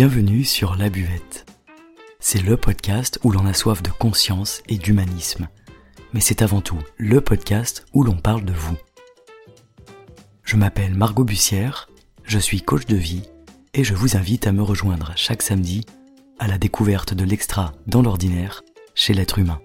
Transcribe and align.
Bienvenue 0.00 0.44
sur 0.44 0.76
La 0.76 0.90
Buvette. 0.90 1.44
C'est 2.20 2.40
le 2.40 2.56
podcast 2.56 3.18
où 3.24 3.32
l'on 3.32 3.46
a 3.46 3.52
soif 3.52 3.82
de 3.82 3.90
conscience 3.90 4.62
et 4.68 4.78
d'humanisme. 4.78 5.48
Mais 6.12 6.20
c'est 6.20 6.40
avant 6.40 6.60
tout 6.60 6.78
le 6.98 7.20
podcast 7.20 7.84
où 7.92 8.04
l'on 8.04 8.16
parle 8.16 8.44
de 8.44 8.52
vous. 8.52 8.76
Je 10.44 10.54
m'appelle 10.54 10.94
Margot 10.94 11.24
Bussière, 11.24 11.88
je 12.22 12.38
suis 12.38 12.62
coach 12.62 12.86
de 12.86 12.94
vie 12.94 13.28
et 13.74 13.82
je 13.82 13.94
vous 13.94 14.16
invite 14.16 14.46
à 14.46 14.52
me 14.52 14.62
rejoindre 14.62 15.14
chaque 15.16 15.42
samedi 15.42 15.84
à 16.38 16.46
la 16.46 16.58
découverte 16.58 17.12
de 17.12 17.24
l'extra 17.24 17.72
dans 17.88 18.00
l'ordinaire 18.00 18.62
chez 18.94 19.14
l'être 19.14 19.40
humain. 19.40 19.60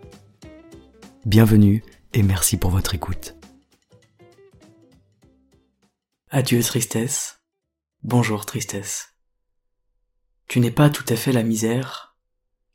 Bienvenue 1.28 1.84
et 2.16 2.24
merci 2.24 2.58
pour 2.58 2.72
votre 2.72 2.96
écoute. 2.96 3.36
Adieu 6.32 6.64
tristesse, 6.64 7.38
bonjour 8.02 8.48
tristesse. 8.48 9.13
Tu 10.54 10.60
n'es 10.60 10.70
pas 10.70 10.92
tout 10.92 11.06
à 11.08 11.16
fait 11.16 11.32
la 11.32 11.42
misère, 11.42 12.16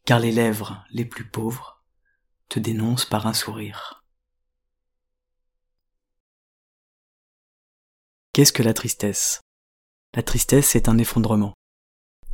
car 0.04 0.18
les 0.18 0.32
lèvres 0.32 0.84
les 0.90 1.04
plus 1.04 1.24
pauvres 1.24 1.84
te 2.48 2.58
dénoncent 2.58 3.04
par 3.04 3.28
un 3.28 3.32
sourire. 3.32 4.04
Qu'est-ce 8.32 8.52
que 8.52 8.64
la 8.64 8.74
tristesse? 8.74 9.42
La 10.16 10.24
tristesse 10.24 10.74
est 10.74 10.88
un 10.88 10.98
effondrement, 10.98 11.54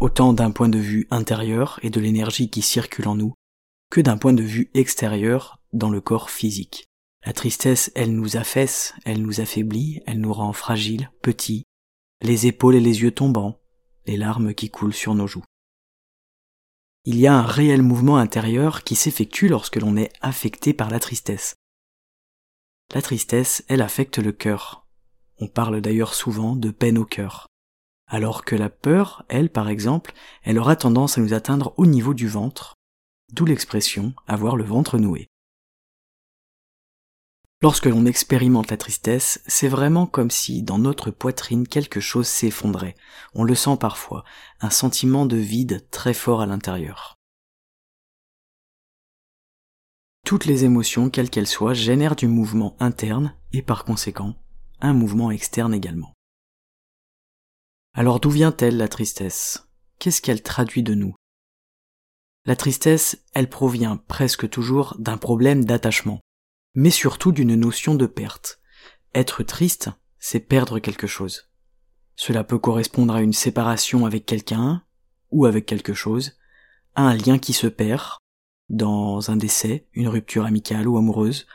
autant 0.00 0.32
d'un 0.32 0.50
point 0.50 0.70
de 0.70 0.78
vue 0.78 1.06
intérieur 1.10 1.78
et 1.82 1.90
de 1.90 2.00
l'énergie 2.00 2.48
qui 2.48 2.62
circule 2.62 3.06
en 3.06 3.14
nous, 3.14 3.34
que 3.90 4.00
d'un 4.00 4.16
point 4.16 4.32
de 4.32 4.42
vue 4.42 4.70
extérieur 4.72 5.60
dans 5.74 5.90
le 5.90 6.00
corps 6.00 6.30
physique. 6.30 6.86
La 7.26 7.34
tristesse, 7.34 7.92
elle 7.94 8.16
nous 8.16 8.38
affaisse, 8.38 8.94
elle 9.04 9.20
nous 9.20 9.42
affaiblit, 9.42 10.00
elle 10.06 10.22
nous 10.22 10.32
rend 10.32 10.54
fragiles, 10.54 11.10
petits, 11.20 11.64
les 12.22 12.46
épaules 12.46 12.76
et 12.76 12.80
les 12.80 13.02
yeux 13.02 13.12
tombants, 13.12 13.60
les 14.06 14.16
larmes 14.16 14.54
qui 14.54 14.70
coulent 14.70 14.94
sur 14.94 15.14
nos 15.14 15.26
joues. 15.26 15.44
Il 17.04 17.18
y 17.18 17.26
a 17.26 17.34
un 17.34 17.42
réel 17.42 17.82
mouvement 17.82 18.16
intérieur 18.16 18.82
qui 18.82 18.94
s'effectue 18.94 19.48
lorsque 19.48 19.76
l'on 19.76 19.96
est 19.96 20.12
affecté 20.22 20.72
par 20.72 20.90
la 20.90 21.00
tristesse. 21.00 21.54
La 22.94 23.02
tristesse, 23.02 23.64
elle 23.68 23.82
affecte 23.82 24.18
le 24.18 24.32
cœur. 24.32 24.86
On 25.38 25.48
parle 25.48 25.80
d'ailleurs 25.80 26.14
souvent 26.14 26.56
de 26.56 26.70
peine 26.70 26.98
au 26.98 27.04
cœur. 27.04 27.46
Alors 28.06 28.44
que 28.44 28.54
la 28.54 28.70
peur, 28.70 29.24
elle 29.28 29.50
par 29.50 29.68
exemple, 29.68 30.14
elle 30.42 30.58
aura 30.58 30.76
tendance 30.76 31.18
à 31.18 31.20
nous 31.20 31.34
atteindre 31.34 31.74
au 31.76 31.86
niveau 31.86 32.14
du 32.14 32.28
ventre, 32.28 32.74
d'où 33.32 33.44
l'expression 33.44 34.14
avoir 34.26 34.56
le 34.56 34.64
ventre 34.64 34.98
noué. 34.98 35.26
Lorsque 37.64 37.86
l'on 37.86 38.04
expérimente 38.04 38.70
la 38.70 38.76
tristesse, 38.76 39.42
c'est 39.46 39.68
vraiment 39.68 40.06
comme 40.06 40.30
si 40.30 40.62
dans 40.62 40.76
notre 40.76 41.10
poitrine 41.10 41.66
quelque 41.66 41.98
chose 41.98 42.26
s'effondrait. 42.26 42.94
On 43.32 43.42
le 43.42 43.54
sent 43.54 43.78
parfois, 43.80 44.22
un 44.60 44.68
sentiment 44.68 45.24
de 45.24 45.38
vide 45.38 45.88
très 45.90 46.12
fort 46.12 46.42
à 46.42 46.46
l'intérieur. 46.46 47.14
Toutes 50.26 50.44
les 50.44 50.66
émotions, 50.66 51.08
quelles 51.08 51.30
qu'elles 51.30 51.46
soient, 51.46 51.72
génèrent 51.72 52.16
du 52.16 52.28
mouvement 52.28 52.76
interne 52.80 53.34
et 53.54 53.62
par 53.62 53.86
conséquent 53.86 54.34
un 54.82 54.92
mouvement 54.92 55.30
externe 55.30 55.72
également. 55.72 56.12
Alors 57.94 58.20
d'où 58.20 58.28
vient-elle 58.28 58.76
la 58.76 58.88
tristesse? 58.88 59.66
Qu'est-ce 59.98 60.20
qu'elle 60.20 60.42
traduit 60.42 60.82
de 60.82 60.92
nous? 60.92 61.14
La 62.44 62.56
tristesse, 62.56 63.24
elle 63.32 63.48
provient 63.48 63.96
presque 63.96 64.50
toujours 64.50 64.96
d'un 64.98 65.16
problème 65.16 65.64
d'attachement 65.64 66.20
mais 66.74 66.90
surtout 66.90 67.32
d'une 67.32 67.54
notion 67.54 67.94
de 67.94 68.06
perte. 68.06 68.60
Être 69.14 69.42
triste, 69.42 69.90
c'est 70.18 70.40
perdre 70.40 70.78
quelque 70.78 71.06
chose. 71.06 71.50
Cela 72.16 72.44
peut 72.44 72.58
correspondre 72.58 73.14
à 73.14 73.22
une 73.22 73.32
séparation 73.32 74.06
avec 74.06 74.26
quelqu'un, 74.26 74.82
ou 75.30 75.46
avec 75.46 75.66
quelque 75.66 75.94
chose, 75.94 76.38
à 76.94 77.02
un 77.02 77.14
lien 77.14 77.38
qui 77.38 77.52
se 77.52 77.66
perd, 77.66 78.18
dans 78.68 79.30
un 79.30 79.36
décès, 79.36 79.86
une 79.92 80.08
rupture 80.08 80.46
amicale 80.46 80.88
ou 80.88 80.96
amoureuse, 80.96 81.46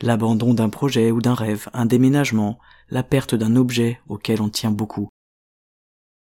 l'abandon 0.00 0.54
d'un 0.54 0.70
projet 0.70 1.10
ou 1.10 1.20
d'un 1.20 1.34
rêve, 1.34 1.68
un 1.72 1.86
déménagement, 1.86 2.58
la 2.88 3.02
perte 3.02 3.34
d'un 3.34 3.56
objet 3.56 4.00
auquel 4.08 4.42
on 4.42 4.48
tient 4.48 4.70
beaucoup. 4.70 5.08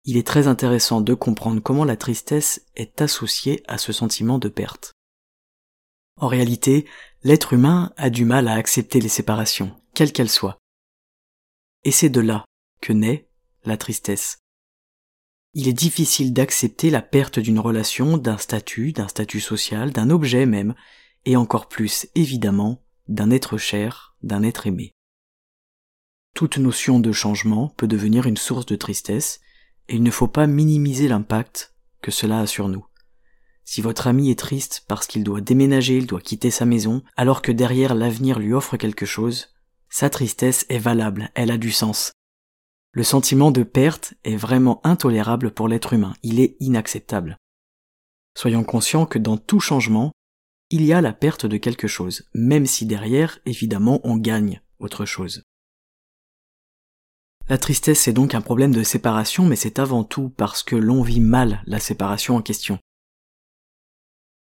Il 0.05 0.17
est 0.17 0.25
très 0.25 0.47
intéressant 0.47 1.01
de 1.01 1.13
comprendre 1.13 1.61
comment 1.61 1.85
la 1.85 1.97
tristesse 1.97 2.65
est 2.75 3.01
associée 3.01 3.63
à 3.67 3.77
ce 3.77 3.93
sentiment 3.93 4.39
de 4.39 4.49
perte. 4.49 4.93
En 6.19 6.27
réalité, 6.27 6.85
l'être 7.23 7.53
humain 7.53 7.93
a 7.97 8.09
du 8.09 8.25
mal 8.25 8.47
à 8.47 8.53
accepter 8.53 8.99
les 8.99 9.09
séparations, 9.09 9.75
quelles 9.93 10.11
qu'elles 10.11 10.29
soient. 10.29 10.57
Et 11.85 11.91
c'est 11.91 12.09
de 12.09 12.19
là 12.19 12.43
que 12.81 12.91
naît 12.93 13.29
la 13.63 13.77
tristesse. 13.77 14.39
Il 15.53 15.67
est 15.67 15.73
difficile 15.73 16.33
d'accepter 16.33 16.89
la 16.89 17.01
perte 17.01 17.39
d'une 17.39 17.59
relation, 17.59 18.17
d'un 18.17 18.37
statut, 18.37 18.91
d'un 18.91 19.07
statut 19.07 19.39
social, 19.39 19.91
d'un 19.91 20.09
objet 20.09 20.45
même, 20.45 20.75
et 21.25 21.35
encore 21.35 21.67
plus, 21.67 22.07
évidemment, 22.15 22.83
d'un 23.07 23.31
être 23.31 23.57
cher, 23.57 24.15
d'un 24.21 24.43
être 24.43 24.67
aimé. 24.67 24.91
Toute 26.35 26.57
notion 26.57 26.99
de 26.99 27.11
changement 27.11 27.69
peut 27.77 27.87
devenir 27.87 28.27
une 28.27 28.37
source 28.37 28.65
de 28.65 28.75
tristesse, 28.75 29.39
et 29.87 29.95
il 29.95 30.03
ne 30.03 30.11
faut 30.11 30.27
pas 30.27 30.47
minimiser 30.47 31.07
l'impact 31.07 31.73
que 32.01 32.11
cela 32.11 32.41
a 32.41 32.47
sur 32.47 32.67
nous. 32.67 32.85
Si 33.71 33.81
votre 33.81 34.07
ami 34.07 34.31
est 34.31 34.39
triste 34.39 34.83
parce 34.87 35.05
qu'il 35.05 35.23
doit 35.23 35.41
déménager, 35.41 35.95
il 35.95 36.07
doit 36.07 36.21
quitter 36.21 36.49
sa 36.49 36.65
maison, 36.65 37.03
alors 37.15 37.43
que 37.43 37.51
derrière 37.51 37.93
l'avenir 37.93 38.39
lui 38.39 38.51
offre 38.51 38.77
quelque 38.77 39.05
chose, 39.05 39.53
sa 39.91 40.09
tristesse 40.09 40.65
est 40.69 40.79
valable, 40.79 41.29
elle 41.35 41.51
a 41.51 41.59
du 41.59 41.69
sens. 41.69 42.11
Le 42.93 43.03
sentiment 43.03 43.51
de 43.51 43.61
perte 43.61 44.15
est 44.23 44.37
vraiment 44.37 44.81
intolérable 44.83 45.51
pour 45.51 45.67
l'être 45.67 45.93
humain, 45.93 46.15
il 46.23 46.39
est 46.39 46.57
inacceptable. 46.59 47.37
Soyons 48.35 48.63
conscients 48.63 49.05
que 49.05 49.19
dans 49.19 49.37
tout 49.37 49.59
changement, 49.59 50.13
il 50.71 50.83
y 50.83 50.91
a 50.91 50.99
la 50.99 51.13
perte 51.13 51.45
de 51.45 51.57
quelque 51.57 51.87
chose, 51.87 52.27
même 52.33 52.65
si 52.65 52.87
derrière, 52.87 53.37
évidemment, 53.45 54.01
on 54.03 54.17
gagne 54.17 54.63
autre 54.79 55.05
chose. 55.05 55.43
La 57.49 57.59
tristesse 57.59 58.07
est 58.07 58.13
donc 58.13 58.33
un 58.33 58.41
problème 58.41 58.73
de 58.73 58.81
séparation, 58.81 59.45
mais 59.45 59.55
c'est 59.55 59.77
avant 59.77 60.03
tout 60.03 60.29
parce 60.29 60.63
que 60.63 60.75
l'on 60.75 61.03
vit 61.03 61.19
mal 61.19 61.61
la 61.67 61.79
séparation 61.79 62.35
en 62.35 62.41
question. 62.41 62.79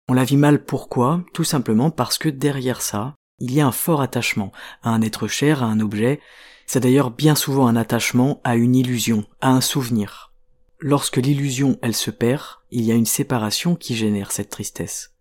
On 0.09 0.13
la 0.13 0.25
vit 0.25 0.37
mal 0.37 0.65
pourquoi? 0.65 1.23
Tout 1.33 1.45
simplement 1.45 1.89
parce 1.89 2.17
que 2.17 2.27
derrière 2.27 2.81
ça, 2.81 3.15
il 3.39 3.53
y 3.53 3.61
a 3.61 3.67
un 3.67 3.71
fort 3.71 4.01
attachement 4.01 4.51
à 4.81 4.89
un 4.89 5.01
être 5.01 5.27
cher, 5.27 5.63
à 5.63 5.67
un 5.67 5.79
objet. 5.79 6.19
C'est 6.67 6.81
d'ailleurs 6.81 7.09
bien 7.09 7.35
souvent 7.35 7.67
un 7.67 7.77
attachement 7.77 8.41
à 8.43 8.55
une 8.57 8.75
illusion, 8.75 9.25
à 9.39 9.49
un 9.51 9.61
souvenir. 9.61 10.33
Lorsque 10.79 11.17
l'illusion, 11.17 11.79
elle 11.81 11.95
se 11.95 12.11
perd, 12.11 12.43
il 12.69 12.83
y 12.83 12.91
a 12.91 12.95
une 12.95 13.05
séparation 13.05 13.75
qui 13.75 13.95
génère 13.95 14.33
cette 14.33 14.49
tristesse. 14.49 15.13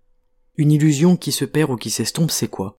Une 0.57 0.73
illusion 0.73 1.17
qui 1.17 1.31
se 1.31 1.45
perd 1.45 1.71
ou 1.71 1.77
qui 1.77 1.91
s'estompe, 1.91 2.33
c'est 2.33 2.49
quoi? 2.49 2.77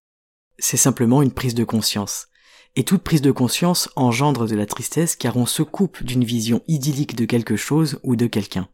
C'est 0.58 0.76
simplement 0.76 1.22
une 1.22 1.32
prise 1.32 1.54
de 1.54 1.64
conscience. 1.64 2.28
Et 2.76 2.84
toute 2.84 3.02
prise 3.02 3.22
de 3.22 3.30
conscience 3.30 3.88
engendre 3.96 4.46
de 4.46 4.54
la 4.54 4.66
tristesse 4.66 5.16
car 5.16 5.38
on 5.38 5.46
se 5.46 5.62
coupe 5.62 6.02
d'une 6.02 6.24
vision 6.24 6.60
idyllique 6.68 7.16
de 7.16 7.24
quelque 7.24 7.56
chose 7.56 7.98
ou 8.02 8.14
de 8.14 8.26
quelqu'un. 8.26 8.68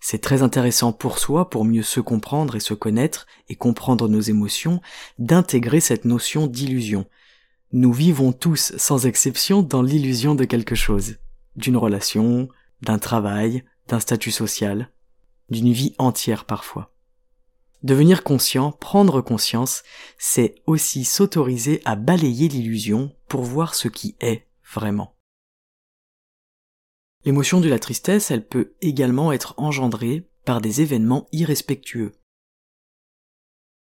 C'est 0.00 0.22
très 0.22 0.42
intéressant 0.42 0.92
pour 0.92 1.18
soi, 1.18 1.50
pour 1.50 1.64
mieux 1.64 1.82
se 1.82 2.00
comprendre 2.00 2.56
et 2.56 2.60
se 2.60 2.72
connaître 2.72 3.26
et 3.48 3.54
comprendre 3.54 4.08
nos 4.08 4.20
émotions, 4.20 4.80
d'intégrer 5.18 5.80
cette 5.80 6.06
notion 6.06 6.46
d'illusion. 6.46 7.06
Nous 7.72 7.92
vivons 7.92 8.32
tous, 8.32 8.72
sans 8.78 9.06
exception, 9.06 9.62
dans 9.62 9.82
l'illusion 9.82 10.34
de 10.34 10.44
quelque 10.44 10.74
chose. 10.74 11.16
D'une 11.54 11.76
relation, 11.76 12.48
d'un 12.80 12.98
travail, 12.98 13.62
d'un 13.88 14.00
statut 14.00 14.30
social, 14.30 14.90
d'une 15.50 15.72
vie 15.72 15.94
entière 15.98 16.46
parfois. 16.46 16.92
Devenir 17.82 18.24
conscient, 18.24 18.72
prendre 18.72 19.20
conscience, 19.20 19.82
c'est 20.18 20.54
aussi 20.66 21.04
s'autoriser 21.04 21.80
à 21.84 21.94
balayer 21.94 22.48
l'illusion 22.48 23.14
pour 23.28 23.42
voir 23.42 23.74
ce 23.74 23.88
qui 23.88 24.16
est 24.20 24.46
vraiment. 24.74 25.14
L'émotion 27.24 27.60
de 27.60 27.68
la 27.68 27.78
tristesse, 27.78 28.30
elle 28.30 28.46
peut 28.46 28.72
également 28.80 29.30
être 29.32 29.54
engendrée 29.58 30.26
par 30.46 30.60
des 30.60 30.80
événements 30.80 31.26
irrespectueux. 31.32 32.12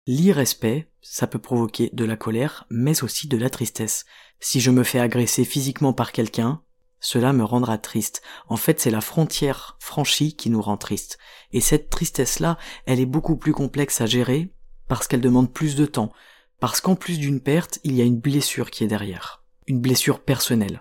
L'irrespect, 0.07 0.89
ça 1.03 1.27
peut 1.27 1.41
provoquer 1.41 1.91
de 1.93 2.05
la 2.05 2.17
colère, 2.17 2.67
mais 2.71 3.03
aussi 3.03 3.27
de 3.27 3.37
la 3.37 3.51
tristesse. 3.51 4.05
Si 4.39 4.61
je 4.61 4.71
me 4.71 4.85
fais 4.85 5.01
agresser 5.01 5.45
physiquement 5.45 5.93
par 5.93 6.13
quelqu'un, 6.13 6.63
cela 7.01 7.33
me 7.33 7.43
rendra 7.45 7.77
triste. 7.77 8.23
En 8.49 8.57
fait, 8.57 8.81
c'est 8.81 8.91
la 8.91 9.01
frontière 9.01 9.77
franchie 9.81 10.37
qui 10.37 10.49
nous 10.49 10.63
rend 10.63 10.77
triste. 10.77 11.19
Et 11.53 11.61
cette 11.61 11.91
tristesse-là, 11.91 12.57
elle 12.87 13.01
est 13.01 13.07
beaucoup 13.07 13.37
plus 13.37 13.53
complexe 13.53 14.01
à 14.01 14.07
gérer 14.07 14.53
parce 14.89 15.09
qu'elle 15.09 15.21
demande 15.21 15.53
plus 15.53 15.75
de 15.75 15.87
temps. 15.87 16.13
Parce 16.61 16.81
qu'en 16.81 16.95
plus 16.95 17.19
d'une 17.19 17.41
perte, 17.41 17.81
il 17.83 17.95
y 17.97 18.01
a 18.01 18.05
une 18.05 18.21
blessure 18.21 18.71
qui 18.71 18.85
est 18.85 18.89
derrière. 18.89 19.45
Une 19.67 19.81
blessure 19.81 20.21
personnelle. 20.21 20.81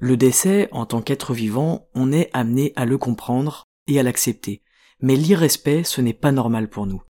Le 0.00 0.16
décès, 0.16 0.68
en 0.72 0.86
tant 0.86 1.02
qu'être 1.02 1.34
vivant, 1.34 1.86
on 1.94 2.10
est 2.10 2.30
amené 2.32 2.72
à 2.74 2.86
le 2.86 2.96
comprendre 2.96 3.64
et 3.86 4.00
à 4.00 4.02
l'accepter. 4.02 4.62
Mais 5.00 5.14
l'irrespect, 5.14 5.84
ce 5.84 6.00
n'est 6.00 6.14
pas 6.14 6.32
normal 6.32 6.70
pour 6.70 6.86
nous. 6.86 7.02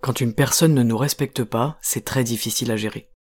Quand 0.00 0.20
une 0.20 0.34
personne 0.34 0.74
ne 0.74 0.82
nous 0.82 0.98
respecte 0.98 1.44
pas, 1.44 1.78
c'est 1.80 2.04
très 2.04 2.24
difficile 2.24 2.72
à 2.72 2.76
gérer. 2.76 3.12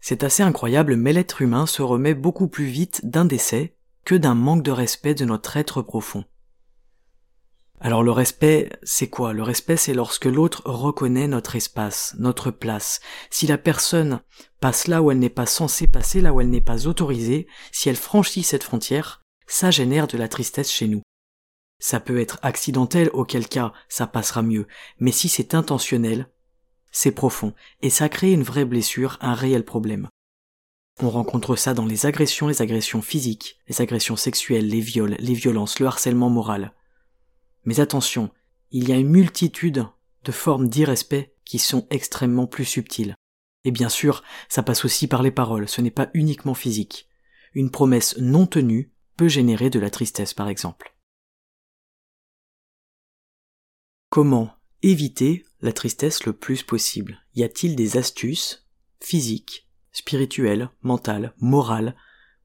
C'est 0.00 0.24
assez 0.24 0.42
incroyable, 0.42 0.96
mais 0.96 1.12
l'être 1.12 1.40
humain 1.40 1.66
se 1.66 1.82
remet 1.82 2.14
beaucoup 2.14 2.48
plus 2.48 2.66
vite 2.66 3.06
d'un 3.06 3.24
décès 3.24 3.76
que 4.04 4.16
d'un 4.16 4.34
manque 4.34 4.64
de 4.64 4.72
respect 4.72 5.14
de 5.14 5.24
notre 5.24 5.56
être 5.56 5.80
profond. 5.80 6.24
Alors 7.84 8.02
le 8.02 8.12
respect, 8.12 8.70
c'est 8.82 9.08
quoi? 9.10 9.34
Le 9.34 9.42
respect, 9.42 9.76
c'est 9.76 9.92
lorsque 9.92 10.24
l'autre 10.24 10.62
reconnaît 10.64 11.28
notre 11.28 11.54
espace, 11.54 12.16
notre 12.18 12.50
place. 12.50 13.00
Si 13.28 13.46
la 13.46 13.58
personne 13.58 14.22
passe 14.58 14.88
là 14.88 15.02
où 15.02 15.10
elle 15.10 15.18
n'est 15.18 15.28
pas 15.28 15.44
censée 15.44 15.86
passer, 15.86 16.22
là 16.22 16.32
où 16.32 16.40
elle 16.40 16.48
n'est 16.48 16.62
pas 16.62 16.86
autorisée, 16.86 17.46
si 17.72 17.90
elle 17.90 17.96
franchit 17.96 18.42
cette 18.42 18.64
frontière, 18.64 19.20
ça 19.46 19.70
génère 19.70 20.06
de 20.06 20.16
la 20.16 20.28
tristesse 20.28 20.72
chez 20.72 20.88
nous. 20.88 21.02
Ça 21.78 22.00
peut 22.00 22.18
être 22.18 22.38
accidentel, 22.40 23.10
auquel 23.12 23.46
cas 23.46 23.74
ça 23.90 24.06
passera 24.06 24.40
mieux, 24.40 24.66
mais 24.98 25.12
si 25.12 25.28
c'est 25.28 25.54
intentionnel, 25.54 26.30
c'est 26.90 27.12
profond, 27.12 27.52
et 27.82 27.90
ça 27.90 28.08
crée 28.08 28.32
une 28.32 28.44
vraie 28.44 28.64
blessure, 28.64 29.18
un 29.20 29.34
réel 29.34 29.62
problème. 29.62 30.08
On 31.02 31.10
rencontre 31.10 31.54
ça 31.54 31.74
dans 31.74 31.84
les 31.84 32.06
agressions, 32.06 32.48
les 32.48 32.62
agressions 32.62 33.02
physiques, 33.02 33.58
les 33.68 33.82
agressions 33.82 34.16
sexuelles, 34.16 34.68
les 34.68 34.80
viols, 34.80 35.16
les 35.18 35.34
violences, 35.34 35.80
le 35.80 35.86
harcèlement 35.86 36.30
moral. 36.30 36.72
Mais 37.64 37.80
attention, 37.80 38.30
il 38.70 38.88
y 38.88 38.92
a 38.92 38.96
une 38.96 39.08
multitude 39.08 39.86
de 40.24 40.32
formes 40.32 40.68
d'irrespect 40.68 41.34
qui 41.44 41.58
sont 41.58 41.86
extrêmement 41.90 42.46
plus 42.46 42.64
subtiles. 42.64 43.14
Et 43.64 43.70
bien 43.70 43.88
sûr, 43.88 44.22
ça 44.48 44.62
passe 44.62 44.84
aussi 44.84 45.06
par 45.06 45.22
les 45.22 45.30
paroles, 45.30 45.68
ce 45.68 45.80
n'est 45.80 45.90
pas 45.90 46.10
uniquement 46.14 46.54
physique. 46.54 47.08
Une 47.54 47.70
promesse 47.70 48.16
non 48.18 48.46
tenue 48.46 48.92
peut 49.16 49.28
générer 49.28 49.70
de 49.70 49.78
la 49.78 49.90
tristesse 49.90 50.34
par 50.34 50.48
exemple. 50.48 50.96
Comment 54.10 54.54
éviter 54.82 55.44
la 55.60 55.72
tristesse 55.72 56.24
le 56.24 56.32
plus 56.32 56.62
possible? 56.62 57.24
Y 57.34 57.42
a-t-il 57.42 57.74
des 57.74 57.96
astuces 57.96 58.66
physiques, 59.00 59.68
spirituelles, 59.92 60.70
mentales, 60.82 61.34
morales 61.38 61.96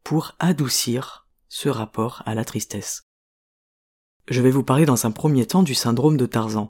pour 0.03 0.35
adoucir 0.39 1.27
ce 1.47 1.69
rapport 1.69 2.23
à 2.25 2.33
la 2.33 2.45
tristesse? 2.45 3.08
Je 4.29 4.41
vais 4.41 4.51
vous 4.51 4.63
parler 4.63 4.85
dans 4.85 5.07
un 5.07 5.11
premier 5.11 5.47
temps 5.47 5.63
du 5.63 5.73
syndrome 5.73 6.15
de 6.15 6.27
Tarzan. 6.27 6.69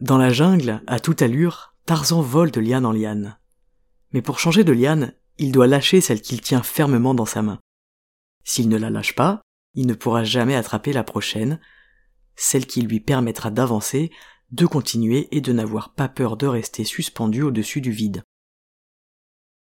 Dans 0.00 0.16
la 0.16 0.30
jungle, 0.30 0.82
à 0.86 1.00
toute 1.00 1.20
allure, 1.20 1.74
Tarzan 1.84 2.22
vole 2.22 2.50
de 2.50 2.60
liane 2.60 2.86
en 2.86 2.92
liane. 2.92 3.38
Mais 4.12 4.22
pour 4.22 4.38
changer 4.38 4.64
de 4.64 4.72
liane, 4.72 5.12
il 5.36 5.52
doit 5.52 5.66
lâcher 5.66 6.00
celle 6.00 6.22
qu'il 6.22 6.40
tient 6.40 6.62
fermement 6.62 7.12
dans 7.12 7.26
sa 7.26 7.42
main. 7.42 7.60
S'il 8.42 8.70
ne 8.70 8.78
la 8.78 8.88
lâche 8.88 9.14
pas, 9.14 9.42
il 9.74 9.86
ne 9.86 9.92
pourra 9.92 10.24
jamais 10.24 10.54
attraper 10.54 10.94
la 10.94 11.04
prochaine, 11.04 11.60
celle 12.36 12.66
qui 12.66 12.80
lui 12.80 13.00
permettra 13.00 13.50
d'avancer, 13.50 14.10
de 14.50 14.64
continuer 14.64 15.28
et 15.30 15.42
de 15.42 15.52
n'avoir 15.52 15.92
pas 15.92 16.08
peur 16.08 16.38
de 16.38 16.46
rester 16.46 16.84
suspendu 16.84 17.42
au-dessus 17.42 17.82
du 17.82 17.90
vide. 17.90 18.22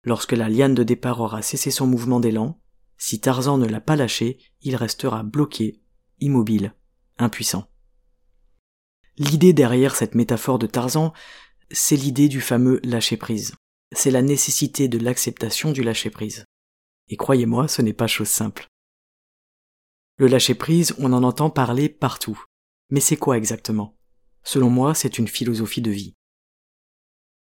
Lorsque 0.03 0.31
la 0.31 0.49
liane 0.49 0.73
de 0.73 0.81
départ 0.81 1.21
aura 1.21 1.43
cessé 1.43 1.69
son 1.69 1.85
mouvement 1.85 2.19
d'élan, 2.19 2.59
si 2.97 3.21
Tarzan 3.21 3.59
ne 3.59 3.67
l'a 3.67 3.81
pas 3.81 3.95
lâché, 3.95 4.39
il 4.61 4.75
restera 4.75 5.21
bloqué, 5.21 5.83
immobile, 6.19 6.73
L'idée 9.17 9.53
derrière 9.53 9.95
cette 9.95 10.15
métaphore 10.15 10.59
de 10.59 10.67
Tarzan, 10.67 11.13
c'est 11.69 11.95
l'idée 11.95 12.27
du 12.27 12.41
fameux 12.41 12.79
lâcher-prise. 12.83 13.55
C'est 13.95 14.11
la 14.11 14.21
nécessité 14.21 14.87
de 14.87 14.97
l'acceptation 14.97 15.71
du 15.71 15.83
lâcher-prise. 15.83 16.45
Et 17.09 17.17
croyez-moi, 17.17 17.67
ce 17.67 17.81
n'est 17.81 17.93
pas 17.93 18.07
chose 18.07 18.29
simple. 18.29 18.67
Le 20.17 20.27
lâcher-prise, 20.27 20.95
on 20.97 21.13
en 21.13 21.23
entend 21.23 21.49
parler 21.49 21.89
partout. 21.89 22.41
Mais 22.89 22.99
c'est 22.99 23.17
quoi 23.17 23.37
exactement? 23.37 23.97
Selon 24.43 24.69
moi, 24.69 24.93
c'est 24.93 25.17
une 25.17 25.27
philosophie 25.27 25.81
de 25.81 25.91
vie. 25.91 26.13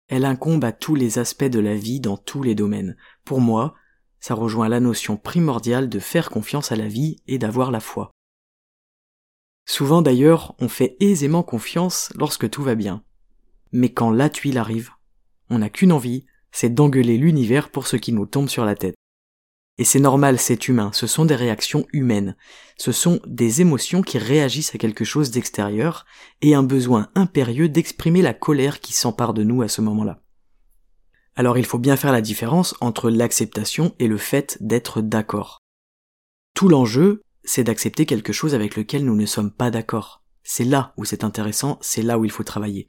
Elle 0.08 0.24
incombe 0.24 0.64
à 0.64 0.72
tous 0.72 0.94
les 0.94 1.18
aspects 1.18 1.44
de 1.44 1.60
la 1.60 1.74
vie 1.74 2.00
dans 2.00 2.16
tous 2.16 2.42
les 2.42 2.54
domaines. 2.54 2.96
Pour 3.24 3.40
moi, 3.40 3.74
ça 4.20 4.34
rejoint 4.34 4.68
la 4.68 4.80
notion 4.80 5.16
primordiale 5.16 5.88
de 5.88 5.98
faire 5.98 6.30
confiance 6.30 6.72
à 6.72 6.76
la 6.76 6.88
vie 6.88 7.22
et 7.26 7.38
d'avoir 7.38 7.70
la 7.70 7.80
foi. 7.80 8.10
Souvent 9.68 10.00
d'ailleurs, 10.00 10.54
on 10.60 10.68
fait 10.68 10.96
aisément 10.98 11.42
confiance 11.42 12.10
lorsque 12.16 12.48
tout 12.48 12.62
va 12.62 12.74
bien. 12.74 13.04
Mais 13.70 13.90
quand 13.90 14.10
la 14.10 14.30
tuile 14.30 14.56
arrive, 14.56 14.92
on 15.50 15.58
n'a 15.58 15.68
qu'une 15.68 15.92
envie, 15.92 16.24
c'est 16.50 16.72
d'engueuler 16.72 17.18
l'univers 17.18 17.68
pour 17.68 17.86
ce 17.86 17.96
qui 17.96 18.12
nous 18.12 18.24
tombe 18.24 18.48
sur 18.48 18.64
la 18.64 18.74
tête. 18.74 18.94
Et 19.76 19.84
c'est 19.84 20.00
normal, 20.00 20.38
c'est 20.38 20.68
humain, 20.68 20.90
ce 20.94 21.06
sont 21.06 21.26
des 21.26 21.36
réactions 21.36 21.86
humaines, 21.92 22.34
ce 22.78 22.92
sont 22.92 23.20
des 23.26 23.60
émotions 23.60 24.00
qui 24.00 24.16
réagissent 24.16 24.74
à 24.74 24.78
quelque 24.78 25.04
chose 25.04 25.30
d'extérieur 25.30 26.06
et 26.40 26.54
un 26.54 26.62
besoin 26.62 27.10
impérieux 27.14 27.68
d'exprimer 27.68 28.22
la 28.22 28.32
colère 28.32 28.80
qui 28.80 28.94
s'empare 28.94 29.34
de 29.34 29.42
nous 29.42 29.60
à 29.60 29.68
ce 29.68 29.82
moment-là. 29.82 30.22
Alors 31.36 31.58
il 31.58 31.66
faut 31.66 31.78
bien 31.78 31.98
faire 31.98 32.12
la 32.12 32.22
différence 32.22 32.74
entre 32.80 33.10
l'acceptation 33.10 33.94
et 33.98 34.08
le 34.08 34.16
fait 34.16 34.56
d'être 34.62 35.02
d'accord. 35.02 35.58
Tout 36.54 36.70
l'enjeu, 36.70 37.20
c'est 37.48 37.64
d'accepter 37.64 38.04
quelque 38.04 38.34
chose 38.34 38.54
avec 38.54 38.76
lequel 38.76 39.06
nous 39.06 39.16
ne 39.16 39.24
sommes 39.24 39.50
pas 39.50 39.70
d'accord. 39.70 40.22
C'est 40.42 40.64
là 40.64 40.92
où 40.98 41.06
c'est 41.06 41.24
intéressant, 41.24 41.78
c'est 41.80 42.02
là 42.02 42.18
où 42.18 42.26
il 42.26 42.30
faut 42.30 42.44
travailler. 42.44 42.88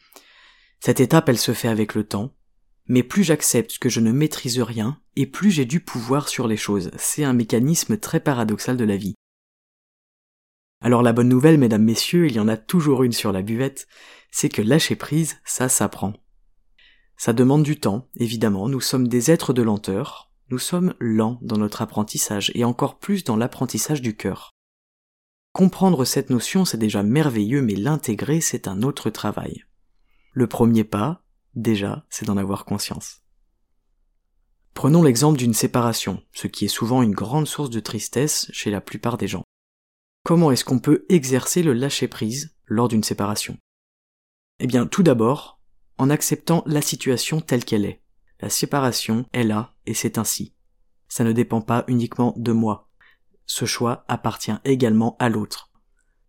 Cette 0.81 0.99
étape, 0.99 1.29
elle 1.29 1.37
se 1.37 1.53
fait 1.53 1.69
avec 1.69 1.95
le 1.95 2.03
temps, 2.03 2.35
mais 2.85 3.01
plus 3.01 3.23
j'accepte 3.23 3.77
que 3.77 3.87
je 3.87 4.01
ne 4.01 4.11
maîtrise 4.11 4.59
rien, 4.59 4.99
et 5.15 5.27
plus 5.27 5.49
j'ai 5.49 5.63
du 5.63 5.79
pouvoir 5.79 6.27
sur 6.27 6.45
les 6.45 6.57
choses. 6.57 6.91
C'est 6.97 7.23
un 7.23 7.31
mécanisme 7.31 7.97
très 7.97 8.19
paradoxal 8.19 8.75
de 8.75 8.83
la 8.83 8.97
vie. 8.97 9.15
Alors 10.81 11.03
la 11.03 11.13
bonne 11.13 11.29
nouvelle, 11.29 11.57
mesdames, 11.57 11.85
messieurs, 11.85 12.27
il 12.27 12.33
y 12.33 12.39
en 12.39 12.49
a 12.49 12.57
toujours 12.57 13.03
une 13.03 13.13
sur 13.13 13.31
la 13.31 13.41
buvette, 13.41 13.87
c'est 14.29 14.49
que 14.49 14.61
lâcher 14.61 14.97
prise, 14.97 15.37
ça 15.45 15.69
s'apprend. 15.69 16.13
Ça 17.15 17.31
demande 17.31 17.63
du 17.63 17.79
temps, 17.79 18.09
évidemment, 18.17 18.67
nous 18.67 18.81
sommes 18.81 19.07
des 19.07 19.31
êtres 19.31 19.53
de 19.53 19.61
lenteur, 19.61 20.28
nous 20.49 20.59
sommes 20.59 20.95
lents 20.99 21.39
dans 21.41 21.57
notre 21.57 21.81
apprentissage, 21.81 22.51
et 22.55 22.63
encore 22.63 22.97
plus 22.97 23.23
dans 23.23 23.35
l'apprentissage 23.35 24.01
du 24.01 24.15
cœur. 24.15 24.51
Comprendre 25.53 26.05
cette 26.05 26.29
notion, 26.29 26.65
c'est 26.65 26.77
déjà 26.77 27.03
merveilleux, 27.03 27.61
mais 27.61 27.75
l'intégrer, 27.75 28.41
c'est 28.41 28.67
un 28.67 28.81
autre 28.83 29.09
travail. 29.09 29.63
Le 30.33 30.47
premier 30.47 30.83
pas, 30.83 31.23
déjà, 31.55 32.05
c'est 32.09 32.25
d'en 32.25 32.37
avoir 32.37 32.65
conscience. 32.65 33.21
Prenons 34.73 35.03
l'exemple 35.03 35.37
d'une 35.37 35.53
séparation, 35.53 36.23
ce 36.31 36.47
qui 36.47 36.65
est 36.65 36.69
souvent 36.69 37.01
une 37.01 37.13
grande 37.13 37.47
source 37.47 37.69
de 37.69 37.79
tristesse 37.79 38.49
chez 38.53 38.71
la 38.71 38.79
plupart 38.79 39.17
des 39.17 39.27
gens. 39.27 39.43
Comment 40.23 40.51
est-ce 40.51 40.63
qu'on 40.63 40.79
peut 40.79 41.05
exercer 41.09 41.63
le 41.63 41.73
lâcher-prise 41.73 42.55
lors 42.65 42.87
d'une 42.87 43.03
séparation? 43.03 43.57
Eh 44.59 44.67
bien, 44.67 44.85
tout 44.85 45.03
d'abord, 45.03 45.59
en 45.97 46.09
acceptant 46.09 46.63
la 46.65 46.81
situation 46.81 47.41
telle 47.41 47.65
qu'elle 47.65 47.85
est. 47.85 48.01
La 48.41 48.49
séparation 48.49 49.25
est 49.33 49.43
là 49.43 49.73
et 49.85 49.93
c'est 49.93 50.17
ainsi. 50.17 50.53
Ça 51.07 51.23
ne 51.23 51.31
dépend 51.31 51.61
pas 51.61 51.83
uniquement 51.87 52.33
de 52.37 52.51
moi. 52.51 52.89
Ce 53.45 53.65
choix 53.65 54.05
appartient 54.07 54.55
également 54.63 55.17
à 55.19 55.29
l'autre. 55.29 55.71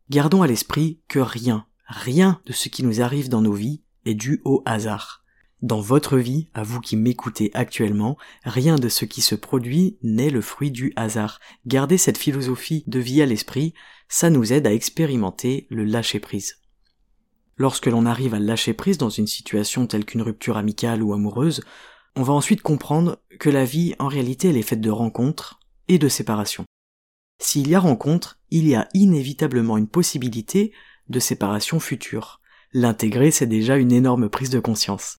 Gardons 0.09 0.43
à 0.43 0.47
l'esprit 0.47 1.01
que 1.07 1.21
rien, 1.21 1.67
rien 1.87 2.41
de 2.47 2.53
ce 2.53 2.69
qui 2.69 2.83
nous 2.83 3.01
arrive 3.01 3.29
dans 3.29 3.43
nos 3.43 3.53
vies 3.53 3.83
est 4.07 4.15
dû 4.15 4.41
au 4.45 4.63
hasard. 4.65 5.23
Dans 5.63 5.81
votre 5.81 6.17
vie, 6.17 6.49
à 6.55 6.63
vous 6.63 6.81
qui 6.81 6.97
m'écoutez 6.97 7.51
actuellement, 7.53 8.17
rien 8.45 8.77
de 8.77 8.89
ce 8.89 9.05
qui 9.05 9.21
se 9.21 9.35
produit 9.35 9.99
n'est 10.03 10.31
le 10.31 10.41
fruit 10.41 10.71
du 10.71 10.93
hasard. 10.97 11.39
Gardez 11.67 11.99
cette 11.99 12.17
philosophie 12.17 12.83
de 12.87 12.99
vie 12.99 13.21
à 13.21 13.27
l'esprit, 13.27 13.75
ça 14.09 14.31
nous 14.31 14.55
aide 14.55 14.67
à 14.67 14.73
expérimenter 14.73 15.67
le 15.69 15.85
lâcher 15.85 16.19
prise. 16.19 16.57
Lorsque 17.57 17.87
l'on 17.87 18.07
arrive 18.07 18.33
à 18.33 18.39
lâcher 18.39 18.73
prise 18.73 18.97
dans 18.97 19.11
une 19.11 19.27
situation 19.27 19.87
telle 19.87 20.07
qu'une 20.07 20.23
rupture 20.23 20.57
amicale 20.57 21.03
ou 21.03 21.13
amoureuse, 21.13 21.63
on 22.21 22.23
va 22.23 22.35
ensuite 22.35 22.61
comprendre 22.61 23.19
que 23.39 23.49
la 23.49 23.65
vie, 23.65 23.95
en 23.99 24.07
réalité, 24.07 24.51
elle 24.51 24.59
est 24.59 24.63
faite 24.63 24.83
de 24.83 24.91
rencontres 24.91 25.59
et 25.89 25.99
de 25.99 26.07
séparations. 26.07 26.67
S'il 27.41 27.67
y 27.67 27.75
a 27.75 27.81
rencontre, 27.81 28.39
il 28.51 28.69
y 28.69 28.75
a 28.75 28.91
inévitablement 28.93 29.79
une 29.79 29.89
possibilité 29.89 30.75
de 31.09 31.19
séparation 31.19 31.81
future. 31.81 32.43
L'intégrer, 32.75 33.31
c'est 33.31 33.47
déjà 33.47 33.79
une 33.79 33.91
énorme 33.91 34.29
prise 34.29 34.51
de 34.51 34.61
conscience. 34.61 35.17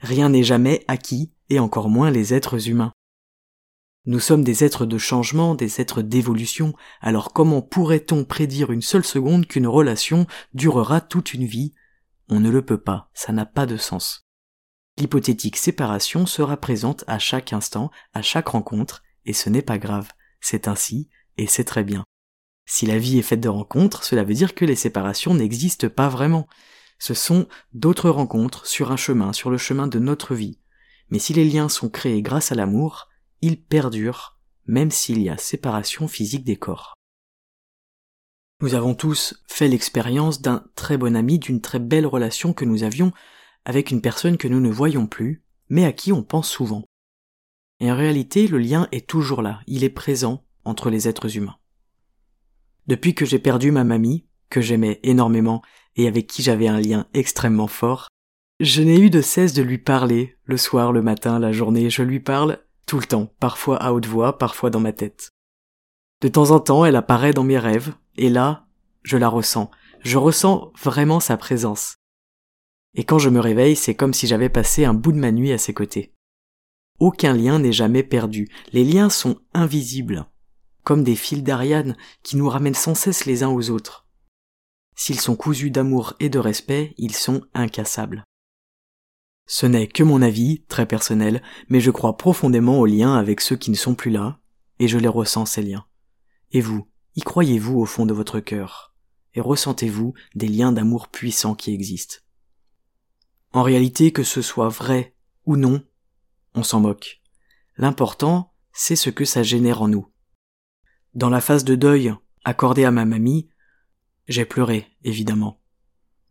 Rien 0.00 0.30
n'est 0.30 0.42
jamais 0.42 0.86
acquis, 0.88 1.34
et 1.50 1.58
encore 1.58 1.90
moins 1.90 2.10
les 2.10 2.32
êtres 2.32 2.66
humains. 2.66 2.92
Nous 4.06 4.18
sommes 4.18 4.42
des 4.42 4.64
êtres 4.64 4.86
de 4.86 4.96
changement, 4.96 5.54
des 5.54 5.82
êtres 5.82 6.00
d'évolution, 6.00 6.72
alors 7.02 7.34
comment 7.34 7.60
pourrait-on 7.60 8.24
prédire 8.24 8.72
une 8.72 8.80
seule 8.80 9.04
seconde 9.04 9.46
qu'une 9.46 9.66
relation 9.66 10.26
durera 10.54 11.02
toute 11.02 11.34
une 11.34 11.44
vie? 11.44 11.74
On 12.30 12.40
ne 12.40 12.48
le 12.48 12.64
peut 12.64 12.80
pas, 12.80 13.10
ça 13.12 13.34
n'a 13.34 13.44
pas 13.44 13.66
de 13.66 13.76
sens. 13.76 14.24
L'hypothétique 14.98 15.56
séparation 15.56 16.26
sera 16.26 16.56
présente 16.56 17.04
à 17.06 17.18
chaque 17.18 17.52
instant, 17.52 17.90
à 18.12 18.22
chaque 18.22 18.48
rencontre, 18.48 19.02
et 19.24 19.32
ce 19.32 19.48
n'est 19.50 19.62
pas 19.62 19.78
grave, 19.78 20.10
c'est 20.40 20.68
ainsi, 20.68 21.08
et 21.38 21.46
c'est 21.46 21.64
très 21.64 21.84
bien. 21.84 22.04
Si 22.66 22.86
la 22.86 22.98
vie 22.98 23.18
est 23.18 23.22
faite 23.22 23.40
de 23.40 23.48
rencontres, 23.48 24.04
cela 24.04 24.24
veut 24.24 24.34
dire 24.34 24.54
que 24.54 24.64
les 24.64 24.76
séparations 24.76 25.34
n'existent 25.34 25.88
pas 25.88 26.08
vraiment 26.08 26.46
ce 27.02 27.14
sont 27.14 27.48
d'autres 27.72 28.10
rencontres 28.10 28.64
sur 28.64 28.92
un 28.92 28.96
chemin, 28.96 29.32
sur 29.32 29.50
le 29.50 29.58
chemin 29.58 29.88
de 29.88 29.98
notre 29.98 30.36
vie. 30.36 30.60
Mais 31.08 31.18
si 31.18 31.32
les 31.32 31.44
liens 31.44 31.68
sont 31.68 31.88
créés 31.88 32.22
grâce 32.22 32.52
à 32.52 32.54
l'amour, 32.54 33.08
ils 33.40 33.60
perdurent, 33.60 34.38
même 34.66 34.92
s'il 34.92 35.20
y 35.20 35.28
a 35.28 35.36
séparation 35.36 36.06
physique 36.06 36.44
des 36.44 36.54
corps. 36.54 36.94
Nous 38.60 38.74
avons 38.74 38.94
tous 38.94 39.34
fait 39.48 39.66
l'expérience 39.66 40.42
d'un 40.42 40.64
très 40.76 40.96
bon 40.96 41.16
ami, 41.16 41.40
d'une 41.40 41.60
très 41.60 41.80
belle 41.80 42.06
relation 42.06 42.52
que 42.52 42.64
nous 42.64 42.84
avions 42.84 43.12
avec 43.64 43.90
une 43.90 44.00
personne 44.00 44.36
que 44.36 44.48
nous 44.48 44.60
ne 44.60 44.70
voyons 44.70 45.06
plus, 45.06 45.42
mais 45.68 45.84
à 45.84 45.92
qui 45.92 46.12
on 46.12 46.22
pense 46.22 46.48
souvent. 46.48 46.84
Et 47.80 47.90
en 47.90 47.96
réalité, 47.96 48.46
le 48.46 48.58
lien 48.58 48.88
est 48.92 49.06
toujours 49.06 49.42
là, 49.42 49.60
il 49.66 49.84
est 49.84 49.90
présent 49.90 50.44
entre 50.64 50.90
les 50.90 51.08
êtres 51.08 51.36
humains. 51.36 51.56
Depuis 52.86 53.14
que 53.14 53.24
j'ai 53.24 53.38
perdu 53.38 53.70
ma 53.70 53.84
mamie, 53.84 54.26
que 54.50 54.60
j'aimais 54.60 55.00
énormément 55.02 55.62
et 55.96 56.06
avec 56.06 56.26
qui 56.26 56.42
j'avais 56.42 56.68
un 56.68 56.80
lien 56.80 57.06
extrêmement 57.14 57.68
fort, 57.68 58.08
je 58.60 58.82
n'ai 58.82 59.00
eu 59.00 59.10
de 59.10 59.20
cesse 59.20 59.54
de 59.54 59.62
lui 59.62 59.78
parler, 59.78 60.36
le 60.44 60.56
soir, 60.56 60.92
le 60.92 61.02
matin, 61.02 61.38
la 61.38 61.52
journée, 61.52 61.90
je 61.90 62.02
lui 62.02 62.20
parle 62.20 62.58
tout 62.86 62.98
le 62.98 63.06
temps, 63.06 63.32
parfois 63.40 63.76
à 63.82 63.92
haute 63.92 64.06
voix, 64.06 64.38
parfois 64.38 64.70
dans 64.70 64.80
ma 64.80 64.92
tête. 64.92 65.30
De 66.20 66.28
temps 66.28 66.50
en 66.50 66.60
temps, 66.60 66.84
elle 66.84 66.96
apparaît 66.96 67.32
dans 67.32 67.42
mes 67.44 67.58
rêves, 67.58 67.94
et 68.16 68.28
là, 68.28 68.66
je 69.02 69.16
la 69.16 69.28
ressens. 69.28 69.70
Je 70.04 70.18
ressens 70.18 70.72
vraiment 70.80 71.18
sa 71.18 71.36
présence. 71.36 71.96
Et 72.94 73.04
quand 73.04 73.18
je 73.18 73.30
me 73.30 73.40
réveille, 73.40 73.76
c'est 73.76 73.94
comme 73.94 74.12
si 74.12 74.26
j'avais 74.26 74.48
passé 74.48 74.84
un 74.84 74.94
bout 74.94 75.12
de 75.12 75.18
ma 75.18 75.32
nuit 75.32 75.52
à 75.52 75.58
ses 75.58 75.72
côtés. 75.72 76.12
Aucun 76.98 77.32
lien 77.32 77.58
n'est 77.58 77.72
jamais 77.72 78.02
perdu. 78.02 78.48
Les 78.72 78.84
liens 78.84 79.10
sont 79.10 79.40
invisibles, 79.54 80.26
comme 80.84 81.02
des 81.02 81.16
fils 81.16 81.42
d'Ariane 81.42 81.96
qui 82.22 82.36
nous 82.36 82.48
ramènent 82.48 82.74
sans 82.74 82.94
cesse 82.94 83.24
les 83.24 83.42
uns 83.42 83.48
aux 83.48 83.70
autres. 83.70 84.06
S'ils 84.94 85.20
sont 85.20 85.36
cousus 85.36 85.70
d'amour 85.70 86.14
et 86.20 86.28
de 86.28 86.38
respect, 86.38 86.94
ils 86.98 87.14
sont 87.14 87.42
incassables. 87.54 88.24
Ce 89.48 89.66
n'est 89.66 89.88
que 89.88 90.02
mon 90.02 90.22
avis, 90.22 90.62
très 90.68 90.86
personnel, 90.86 91.42
mais 91.68 91.80
je 91.80 91.90
crois 91.90 92.16
profondément 92.16 92.78
aux 92.78 92.86
liens 92.86 93.16
avec 93.16 93.40
ceux 93.40 93.56
qui 93.56 93.70
ne 93.70 93.76
sont 93.76 93.94
plus 93.94 94.10
là, 94.10 94.38
et 94.78 94.86
je 94.86 94.98
les 94.98 95.08
ressens 95.08 95.46
ces 95.46 95.62
liens. 95.62 95.86
Et 96.52 96.60
vous, 96.60 96.86
y 97.16 97.22
croyez-vous 97.22 97.78
au 97.78 97.86
fond 97.86 98.06
de 98.06 98.14
votre 98.14 98.40
cœur? 98.40 98.94
Et 99.34 99.40
ressentez-vous 99.40 100.14
des 100.34 100.48
liens 100.48 100.72
d'amour 100.72 101.08
puissants 101.08 101.54
qui 101.54 101.72
existent? 101.72 102.18
En 103.52 103.62
réalité, 103.62 104.12
que 104.12 104.22
ce 104.22 104.40
soit 104.40 104.68
vrai 104.68 105.14
ou 105.44 105.56
non, 105.56 105.82
on 106.54 106.62
s'en 106.62 106.80
moque. 106.80 107.20
L'important, 107.76 108.54
c'est 108.72 108.96
ce 108.96 109.10
que 109.10 109.24
ça 109.24 109.42
génère 109.42 109.82
en 109.82 109.88
nous. 109.88 110.08
Dans 111.14 111.28
la 111.28 111.40
phase 111.40 111.64
de 111.64 111.74
deuil 111.74 112.14
accordée 112.44 112.84
à 112.84 112.90
ma 112.90 113.04
mamie, 113.04 113.50
j'ai 114.28 114.44
pleuré, 114.44 114.88
évidemment. 115.04 115.60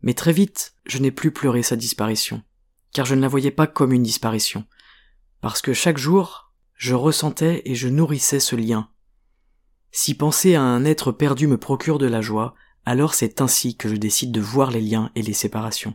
Mais 0.00 0.14
très 0.14 0.32
vite, 0.32 0.74
je 0.84 0.98
n'ai 0.98 1.12
plus 1.12 1.30
pleuré 1.30 1.62
sa 1.62 1.76
disparition, 1.76 2.42
car 2.92 3.06
je 3.06 3.14
ne 3.14 3.20
la 3.20 3.28
voyais 3.28 3.52
pas 3.52 3.68
comme 3.68 3.92
une 3.92 4.02
disparition, 4.02 4.66
parce 5.40 5.62
que 5.62 5.72
chaque 5.72 5.98
jour, 5.98 6.52
je 6.74 6.94
ressentais 6.94 7.62
et 7.64 7.76
je 7.76 7.88
nourrissais 7.88 8.40
ce 8.40 8.56
lien. 8.56 8.90
Si 9.92 10.14
penser 10.14 10.56
à 10.56 10.62
un 10.62 10.84
être 10.84 11.12
perdu 11.12 11.46
me 11.46 11.58
procure 11.58 11.98
de 11.98 12.06
la 12.06 12.20
joie, 12.20 12.54
alors 12.84 13.14
c'est 13.14 13.40
ainsi 13.40 13.76
que 13.76 13.88
je 13.88 13.94
décide 13.94 14.32
de 14.32 14.40
voir 14.40 14.72
les 14.72 14.80
liens 14.80 15.12
et 15.14 15.22
les 15.22 15.34
séparations. 15.34 15.94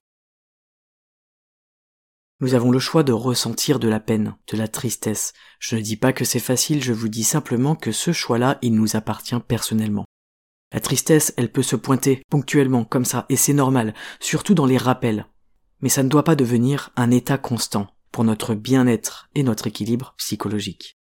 Nous 2.40 2.54
avons 2.54 2.70
le 2.70 2.78
choix 2.78 3.02
de 3.02 3.14
ressentir 3.14 3.80
de 3.80 3.88
la 3.88 4.00
peine, 4.00 4.36
de 4.52 4.58
la 4.58 4.68
tristesse. 4.68 5.34
Je 5.60 5.76
ne 5.76 5.82
dis 5.82 5.98
pas 5.98 6.14
que 6.14 6.24
c'est 6.24 6.40
facile, 6.40 6.84
je 6.84 6.94
vous 6.94 7.08
dis 7.08 7.24
simplement 7.24 7.76
que 7.76 7.92
ce 7.92 8.12
choix-là, 8.12 8.60
il 8.62 8.76
nous 8.76 8.96
appartient 8.96 9.40
personnellement. 9.48 10.06
La 10.72 10.80
tristesse, 10.80 11.34
elle 11.38 11.52
peut 11.52 11.64
se 11.64 11.76
pointer 11.76 12.22
ponctuellement 12.30 12.86
comme 12.86 13.06
ça, 13.06 13.26
et 13.30 13.38
c'est 13.38 13.54
normal, 13.54 13.96
surtout 14.20 14.54
dans 14.54 14.68
les 14.68 14.78
rappels. 14.78 15.26
Mais 15.82 15.90
ça 15.90 16.04
ne 16.04 16.10
doit 16.10 16.24
pas 16.24 16.36
devenir 16.36 16.92
un 16.96 17.10
état 17.10 17.40
constant 17.40 17.88
pour 18.12 18.24
notre 18.24 18.54
bien-être 18.54 19.30
et 19.34 19.42
notre 19.42 19.66
équilibre 19.66 20.14
psychologique. 20.18 20.96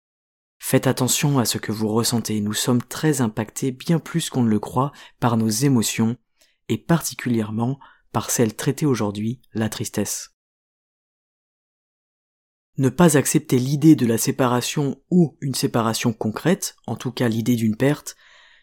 Faites 0.59 0.87
attention 0.87 1.37
à 1.37 1.43
ce 1.43 1.57
que 1.57 1.73
vous 1.73 1.89
ressentez, 1.89 2.39
nous 2.39 2.53
sommes 2.53 2.81
très 2.81 3.19
impactés 3.19 3.71
bien 3.71 3.99
plus 3.99 4.29
qu'on 4.29 4.43
ne 4.43 4.49
le 4.49 4.59
croit 4.59 4.93
par 5.19 5.35
nos 5.35 5.49
émotions, 5.49 6.15
et 6.69 6.77
particulièrement 6.77 7.77
par 8.13 8.29
celle 8.29 8.55
traitée 8.55 8.85
aujourd'hui, 8.85 9.41
la 9.53 9.67
tristesse. 9.67 10.34
Ne 12.77 12.89
pas 12.89 13.17
accepter 13.17 13.57
l'idée 13.57 13.95
de 13.95 14.05
la 14.05 14.17
séparation 14.17 14.97
ou 15.09 15.37
une 15.39 15.55
séparation 15.55 16.11
concrète, 16.11 16.75
en 16.87 16.97
tout 16.97 17.11
cas 17.11 17.29
l'idée 17.29 17.55
d'une 17.55 17.77
perte, 17.77 18.17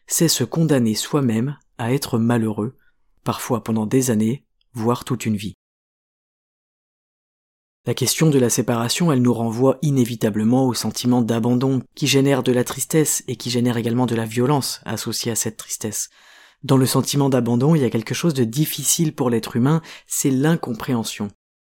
c'est 0.07 0.29
se 0.29 0.45
condamner 0.45 0.95
soi-même 0.95 1.57
à 1.79 1.95
être 1.95 2.19
malheureux, 2.19 2.77
parfois 3.25 3.65
pendant 3.65 3.87
des 3.87 4.11
années, 4.11 4.45
voire 4.75 5.05
toute 5.05 5.25
une 5.25 5.37
vie. 5.37 5.55
La 7.87 7.95
question 7.95 8.29
de 8.29 8.39
la 8.39 8.51
séparation, 8.51 9.11
elle 9.11 9.23
nous 9.23 9.35
renvoie 9.35 9.79
inévitablement 9.83 10.69
au 10.69 10.75
sentiment 10.75 11.23
d'abandon 11.23 11.83
qui 11.95 12.07
génère 12.07 12.43
de 12.43 12.53
la 12.53 12.65
tristesse 12.65 13.25
et 13.27 13.37
qui 13.37 13.51
génère 13.51 13.77
également 13.77 14.07
de 14.07 14.15
la 14.15 14.27
violence 14.27 14.81
associée 14.85 15.33
à 15.33 15.37
cette 15.37 15.57
tristesse. 15.57 16.11
Dans 16.63 16.77
le 16.77 16.87
sentiment 16.87 17.29
d'abandon, 17.29 17.75
il 17.75 17.83
y 17.83 17.85
a 17.85 17.91
quelque 17.91 18.15
chose 18.15 18.35
de 18.35 18.45
difficile 18.45 19.15
pour 19.15 19.31
l'être 19.31 19.57
humain, 19.57 19.83
c'est 20.07 20.31
l'incompréhension. 20.31 21.29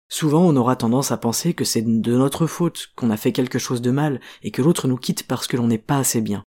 Souvent 0.09 0.43
on 0.43 0.57
aura 0.57 0.77
tendance 0.77 1.11
à 1.11 1.17
penser 1.17 1.55
que 1.55 1.65
c'est 1.65 1.83
de 1.83 2.17
notre 2.17 2.47
faute, 2.47 2.89
qu'on 2.97 3.11
a 3.11 3.17
fait 3.17 3.33
quelque 3.33 3.59
chose 3.59 3.83
de 3.83 3.91
mal, 3.91 4.21
et 4.43 4.51
que 4.51 4.63
l'autre 4.63 4.89
nous 4.89 4.97
quitte 4.97 5.27
parce 5.27 5.47
que 5.47 5.57
l'on 5.57 5.67
n'est 5.67 5.79
pas 5.79 5.99
assez 5.99 6.21
bien. 6.21 6.45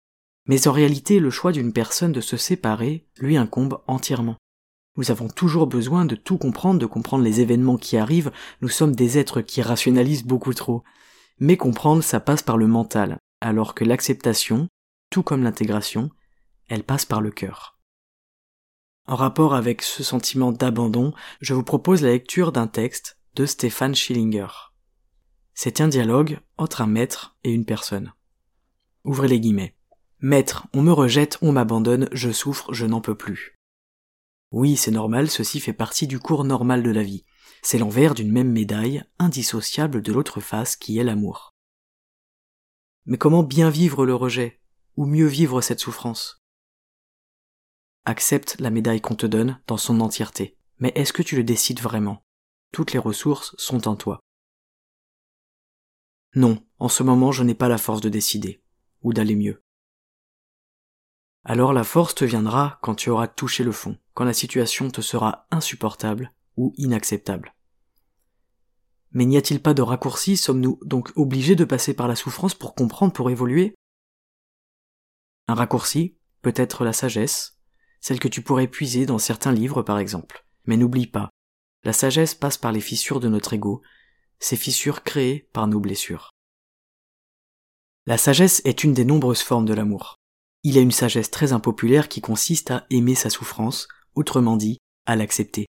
Mais 0.48 0.68
en 0.68 0.72
réalité, 0.72 1.20
le 1.20 1.30
choix 1.30 1.52
d'une 1.52 1.72
personne 1.72 2.12
de 2.12 2.22
se 2.22 2.36
séparer 2.36 3.08
lui 3.18 3.38
incombe 3.38 3.80
entièrement. 3.88 4.38
Nous 4.98 5.10
avons 5.10 5.28
toujours 5.28 5.68
besoin 5.68 6.06
de 6.06 6.16
tout 6.16 6.38
comprendre, 6.38 6.80
de 6.80 6.86
comprendre 6.86 7.24
les 7.24 7.42
événements 7.42 7.78
qui 7.78 7.98
arrivent, 7.98 8.32
nous 8.62 8.70
sommes 8.70 8.96
des 8.96 9.18
êtres 9.18 9.42
qui 9.42 9.62
rationalisent 9.62 10.26
beaucoup 10.26 10.54
trop. 10.54 10.84
Mais 11.40 11.58
comprendre, 11.58 12.04
ça 12.04 12.20
passe 12.20 12.44
par 12.44 12.58
le 12.58 12.68
mental, 12.68 13.18
alors 13.42 13.74
que 13.74 13.86
l'acceptation, 13.86 14.68
tout 15.10 15.24
comme 15.24 15.44
l'intégration, 15.44 16.10
elle 16.70 16.84
passe 16.84 17.06
par 17.06 17.22
le 17.22 17.32
cœur. 17.32 17.80
En 19.08 19.16
rapport 19.16 19.56
avec 19.56 19.82
ce 19.82 20.04
sentiment 20.04 20.52
d'abandon, 20.52 21.14
je 21.42 21.54
vous 21.54 21.64
propose 21.64 22.02
la 22.02 22.12
lecture 22.12 22.52
d'un 22.52 22.68
texte 22.68 23.18
de 23.36 23.48
Stéphane 23.48 23.96
Schillinger. 23.96 24.48
C'est 25.56 25.82
un 25.82 25.88
dialogue 25.88 26.40
entre 26.58 26.82
un 26.82 26.88
maître 26.88 27.36
et 27.44 27.52
une 27.52 27.66
personne. 27.66 28.14
Ouvrez 29.04 29.28
les 29.28 29.40
guillemets. 29.40 29.76
Maître, 30.20 30.68
on 30.74 30.84
me 30.84 30.92
rejette, 30.92 31.40
on 31.42 31.52
m'abandonne, 31.52 32.10
je 32.12 32.32
souffre, 32.32 32.72
je 32.74 32.86
n'en 32.86 33.02
peux 33.02 33.16
plus. 33.16 33.60
Oui, 34.52 34.78
c'est 34.78 34.92
normal, 34.92 35.32
ceci 35.32 35.60
fait 35.60 35.74
partie 35.74 36.06
du 36.06 36.20
cours 36.20 36.44
normal 36.44 36.84
de 36.84 36.92
la 36.92 37.02
vie. 37.02 37.26
C'est 37.64 37.80
l'envers 37.80 38.14
d'une 38.14 38.32
même 38.32 38.52
médaille, 38.52 39.04
indissociable 39.18 40.04
de 40.04 40.14
l'autre 40.14 40.40
face 40.40 40.76
qui 40.76 41.00
est 41.00 41.04
l'amour. 41.04 41.56
Mais 43.06 43.18
comment 43.18 43.42
bien 43.42 43.72
vivre 43.72 44.06
le 44.06 44.14
rejet, 44.14 44.62
ou 44.96 45.06
mieux 45.06 45.28
vivre 45.28 45.60
cette 45.62 45.80
souffrance? 45.80 46.40
Accepte 48.06 48.58
la 48.60 48.70
médaille 48.70 49.02
qu'on 49.02 49.16
te 49.16 49.26
donne 49.26 49.60
dans 49.66 49.78
son 49.78 50.02
entièreté. 50.02 50.56
Mais 50.78 50.92
est-ce 50.96 51.14
que 51.14 51.24
tu 51.24 51.36
le 51.36 51.44
décides 51.44 51.80
vraiment? 51.80 52.24
Toutes 52.74 52.92
les 52.92 53.00
ressources 53.00 53.56
sont 53.58 53.88
en 53.88 53.96
toi. 53.96 54.20
Non, 56.36 56.66
en 56.80 56.90
ce 56.90 57.04
moment 57.04 57.32
je 57.32 57.44
n'ai 57.44 57.56
pas 57.56 57.70
la 57.70 57.78
force 57.78 58.02
de 58.02 58.10
décider, 58.10 58.62
ou 59.04 59.14
d'aller 59.14 59.36
mieux. 59.36 59.64
Alors 61.46 61.72
la 61.72 61.84
force 61.84 62.16
te 62.16 62.26
viendra 62.26 62.80
quand 62.82 62.96
tu 62.96 63.10
auras 63.10 63.28
touché 63.28 63.64
le 63.64 63.72
fond, 63.72 63.98
quand 64.14 64.26
la 64.26 64.34
situation 64.34 64.90
te 64.90 65.02
sera 65.02 65.48
insupportable 65.52 66.34
ou 66.58 66.74
inacceptable. 66.78 67.54
Mais 69.12 69.26
n'y 69.26 69.38
a-t-il 69.38 69.62
pas 69.62 69.76
de 69.76 69.84
raccourci 69.84 70.36
Sommes-nous 70.36 70.80
donc 70.84 71.12
obligés 71.16 71.56
de 71.56 71.66
passer 71.66 71.94
par 71.94 72.08
la 72.08 72.16
souffrance 72.16 72.56
pour 72.56 72.74
comprendre, 72.74 73.14
pour 73.14 73.30
évoluer? 73.30 73.76
Un 75.48 75.54
raccourci, 75.54 76.18
peut-être 76.42 76.84
la 76.84 76.94
sagesse, 76.94 77.60
celle 78.02 78.20
que 78.20 78.28
tu 78.28 78.42
pourrais 78.42 78.68
puiser 78.68 79.06
dans 79.06 79.20
certains 79.20 79.52
livres 79.52 79.84
par 79.84 80.00
exemple. 80.00 80.48
Mais 80.66 80.78
n'oublie 80.78 81.08
pas, 81.08 81.30
la 81.84 81.94
sagesse 81.94 82.36
passe 82.36 82.58
par 82.58 82.72
les 82.72 82.82
fissures 82.82 83.20
de 83.20 83.28
notre 83.28 83.54
ego, 83.54 83.82
ces 84.40 84.56
fissures 84.56 85.04
créées 85.04 85.48
par 85.54 85.68
nos 85.68 85.80
blessures. 85.80 86.32
La 88.06 88.18
sagesse 88.18 88.62
est 88.66 88.84
une 88.84 88.94
des 88.94 89.06
nombreuses 89.06 89.42
formes 89.42 89.66
de 89.66 89.74
l'amour. 89.74 90.16
Il 90.64 90.74
y 90.76 90.78
a 90.78 90.82
une 90.82 90.92
sagesse 90.92 91.32
très 91.32 91.54
impopulaire 91.54 92.10
qui 92.10 92.22
consiste 92.22 92.72
à 92.72 92.86
aimer 92.90 93.16
sa 93.16 93.30
souffrance, 93.30 93.88
autrement 94.16 94.58
dit, 94.58 94.78
à 95.06 95.16
l'accepter. 95.16 95.66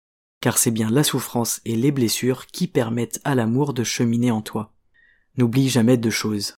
Car 0.41 0.57
c'est 0.57 0.71
bien 0.71 0.91
la 0.91 1.05
souffrance 1.05 1.61
et 1.65 1.77
les 1.77 1.91
blessures 1.91 2.47
qui 2.47 2.69
permettent 2.69 3.21
à 3.25 3.35
l'amour 3.35 3.75
de 3.75 3.85
cheminer 3.85 4.31
en 4.31 4.43
toi. 4.43 4.75
N'oublie 5.37 5.69
jamais 5.69 5.97
deux 5.97 6.11
choses. 6.11 6.55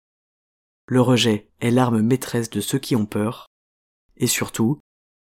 Le 0.86 1.00
rejet 1.00 1.50
est 1.60 1.70
l'arme 1.70 2.02
maîtresse 2.02 2.50
de 2.50 2.60
ceux 2.60 2.78
qui 2.78 2.96
ont 2.96 3.06
peur, 3.06 3.46
et 4.16 4.26
surtout, 4.26 4.80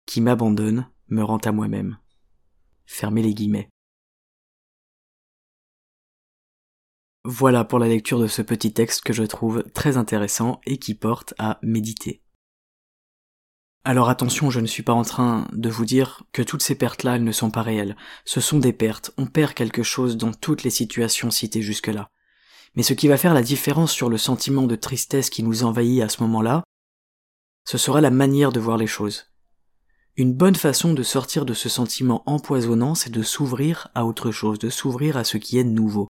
qui 0.07 0.21
m'abandonne 0.21 0.89
me 1.09 1.23
rend 1.23 1.39
à 1.39 1.53
moi-même. 1.53 1.99
Fermez 2.87 3.23
les 3.23 3.35
guillemets. 3.35 3.69
Voilà 7.25 7.63
pour 7.65 7.79
la 7.79 7.87
lecture 7.87 8.19
de 8.19 8.27
ce 8.27 8.43
petit 8.43 8.73
texte 8.73 9.03
que 9.03 9.13
je 9.13 9.23
trouve 9.23 9.63
très 9.75 9.97
intéressant 9.97 10.61
et 10.67 10.79
qui 10.79 10.95
porte 10.95 11.35
à 11.39 11.61
méditer. 11.63 12.21
Alors 13.85 14.09
attention, 14.09 14.51
je 14.51 14.59
ne 14.59 14.67
suis 14.67 14.83
pas 14.83 14.93
en 14.93 15.03
train 15.03 15.47
de 15.53 15.69
vous 15.69 15.85
dire 15.85 16.25
que 16.33 16.43
toutes 16.43 16.63
ces 16.63 16.75
pertes-là, 16.75 17.17
elles 17.17 17.25
ne 17.25 17.31
sont 17.31 17.51
pas 17.51 17.63
réelles. 17.63 17.97
Ce 18.25 18.41
sont 18.41 18.59
des 18.59 18.73
pertes, 18.73 19.13
on 19.19 19.27
perd 19.27 19.55
quelque 19.55 19.85
chose 19.85 20.17
dans 20.17 20.33
toutes 20.33 20.65
les 20.65 20.71
situations 20.71 21.31
citées 21.31 21.63
jusque-là. 21.63 22.11
Mais 22.75 22.83
ce 22.83 22.95
qui 22.95 23.07
va 23.07 23.17
faire 23.17 23.35
la 23.35 23.43
différence 23.43 23.93
sur 23.93 24.09
le 24.09 24.19
sentiment 24.19 24.67
de 24.67 24.77
tristesse 24.77 25.31
qui 25.31 25.45
nous 25.45 25.63
envahit 25.63 26.03
à 26.03 26.09
ce 26.09 26.23
moment-là, 26.23 26.65
ce 27.65 27.79
sera 27.79 28.01
la 28.01 28.11
manière 28.11 28.51
de 28.51 28.61
voir 28.61 28.79
les 28.79 28.87
choses. 28.89 29.27
Une 30.17 30.35
bonne 30.35 30.57
façon 30.57 30.93
de 30.93 31.03
sortir 31.05 31.45
de 31.45 31.55
ce 31.55 31.69
sentiment 31.69 32.23
empoisonnant, 32.27 32.97
c'est 32.97 33.11
de 33.11 33.23
s'ouvrir 33.23 33.89
à 33.95 34.07
autre 34.07 34.33
chose, 34.33 34.59
de 34.59 34.71
s'ouvrir 34.71 35.17
à 35.17 35.25
ce 35.25 35.39
qui 35.39 35.59
est 35.59 35.65
nouveau. 35.65 36.09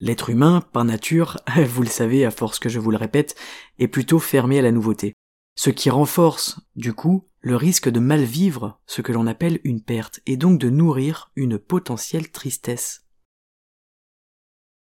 L'être 0.00 0.30
humain, 0.30 0.60
par 0.60 0.84
nature, 0.84 1.38
vous 1.66 1.82
le 1.82 1.88
savez 1.88 2.24
à 2.24 2.30
force 2.30 2.58
que 2.58 2.68
je 2.68 2.78
vous 2.78 2.90
le 2.90 2.96
répète, 2.96 3.36
est 3.78 3.88
plutôt 3.88 4.18
fermé 4.18 4.58
à 4.58 4.62
la 4.62 4.72
nouveauté. 4.72 5.14
Ce 5.56 5.70
qui 5.70 5.88
renforce, 5.90 6.60
du 6.74 6.92
coup, 6.92 7.28
le 7.40 7.56
risque 7.56 7.88
de 7.88 8.00
mal 8.00 8.22
vivre 8.24 8.80
ce 8.86 9.02
que 9.02 9.12
l'on 9.12 9.26
appelle 9.26 9.60
une 9.64 9.82
perte, 9.82 10.20
et 10.26 10.36
donc 10.36 10.58
de 10.58 10.70
nourrir 10.70 11.30
une 11.36 11.58
potentielle 11.58 12.30
tristesse. 12.30 13.06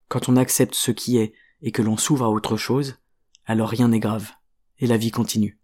Quand 0.08 0.28
on 0.28 0.36
accepte 0.36 0.74
ce 0.74 0.90
qui 0.90 1.16
est 1.18 1.32
et 1.62 1.72
que 1.72 1.82
l'on 1.82 1.96
s'ouvre 1.96 2.24
à 2.24 2.30
autre 2.30 2.56
chose, 2.56 2.98
alors 3.46 3.68
rien 3.68 3.88
n'est 3.88 4.00
grave, 4.00 4.30
et 4.78 4.86
la 4.86 4.96
vie 4.96 5.12
continue. 5.12 5.60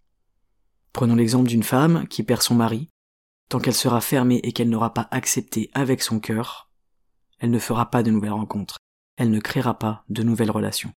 Prenons 0.93 1.15
l'exemple 1.15 1.49
d'une 1.49 1.63
femme 1.63 2.09
qui 2.09 2.23
perd 2.23 2.43
son 2.43 2.55
mari. 2.55 2.89
Tant 3.49 3.59
qu'elle 3.59 3.75
sera 3.75 4.01
fermée 4.01 4.41
et 4.43 4.53
qu'elle 4.53 4.71
n'aura 4.71 4.95
pas 4.95 5.09
accepté 5.11 5.71
avec 5.75 6.03
son 6.03 6.21
cœur, 6.21 6.71
elle 7.39 7.51
ne 7.51 7.59
fera 7.59 7.91
pas 7.91 8.03
de 8.03 8.11
nouvelles 8.11 8.33
rencontres, 8.33 8.76
elle 9.17 9.31
ne 9.31 9.41
créera 9.41 9.79
pas 9.79 10.05
de 10.09 10.23
nouvelles 10.23 10.51
relations. 10.51 10.93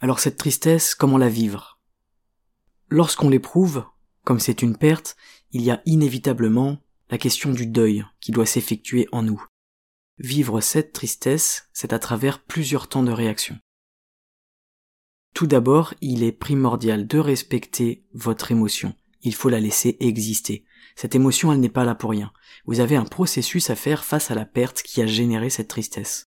Alors 0.00 0.20
cette 0.20 0.36
tristesse, 0.36 0.94
comment 0.94 1.18
la 1.18 1.28
vivre? 1.28 1.80
Lorsqu'on 2.88 3.28
l'éprouve, 3.28 3.84
comme 4.24 4.40
c'est 4.40 4.62
une 4.62 4.76
perte, 4.76 5.16
il 5.50 5.62
y 5.62 5.70
a 5.70 5.82
inévitablement 5.86 6.78
la 7.10 7.18
question 7.18 7.52
du 7.52 7.66
deuil 7.66 8.04
qui 8.20 8.32
doit 8.32 8.46
s'effectuer 8.46 9.08
en 9.12 9.22
nous. 9.22 9.42
Vivre 10.18 10.60
cette 10.60 10.92
tristesse, 10.92 11.68
c'est 11.72 11.92
à 11.92 11.98
travers 11.98 12.42
plusieurs 12.42 12.88
temps 12.88 13.02
de 13.02 13.12
réaction. 13.12 13.58
Tout 15.34 15.46
d'abord, 15.46 15.94
il 16.00 16.22
est 16.22 16.32
primordial 16.32 17.06
de 17.06 17.18
respecter 17.18 18.04
votre 18.12 18.50
émotion. 18.50 18.94
Il 19.22 19.34
faut 19.34 19.48
la 19.48 19.60
laisser 19.60 19.96
exister. 20.00 20.64
Cette 20.98 21.14
émotion, 21.14 21.52
elle 21.52 21.60
n'est 21.60 21.68
pas 21.68 21.84
là 21.84 21.94
pour 21.94 22.10
rien. 22.10 22.32
Vous 22.66 22.80
avez 22.80 22.96
un 22.96 23.04
processus 23.04 23.70
à 23.70 23.76
faire 23.76 24.04
face 24.04 24.32
à 24.32 24.34
la 24.34 24.44
perte 24.44 24.82
qui 24.82 25.00
a 25.00 25.06
généré 25.06 25.48
cette 25.48 25.68
tristesse. 25.68 26.26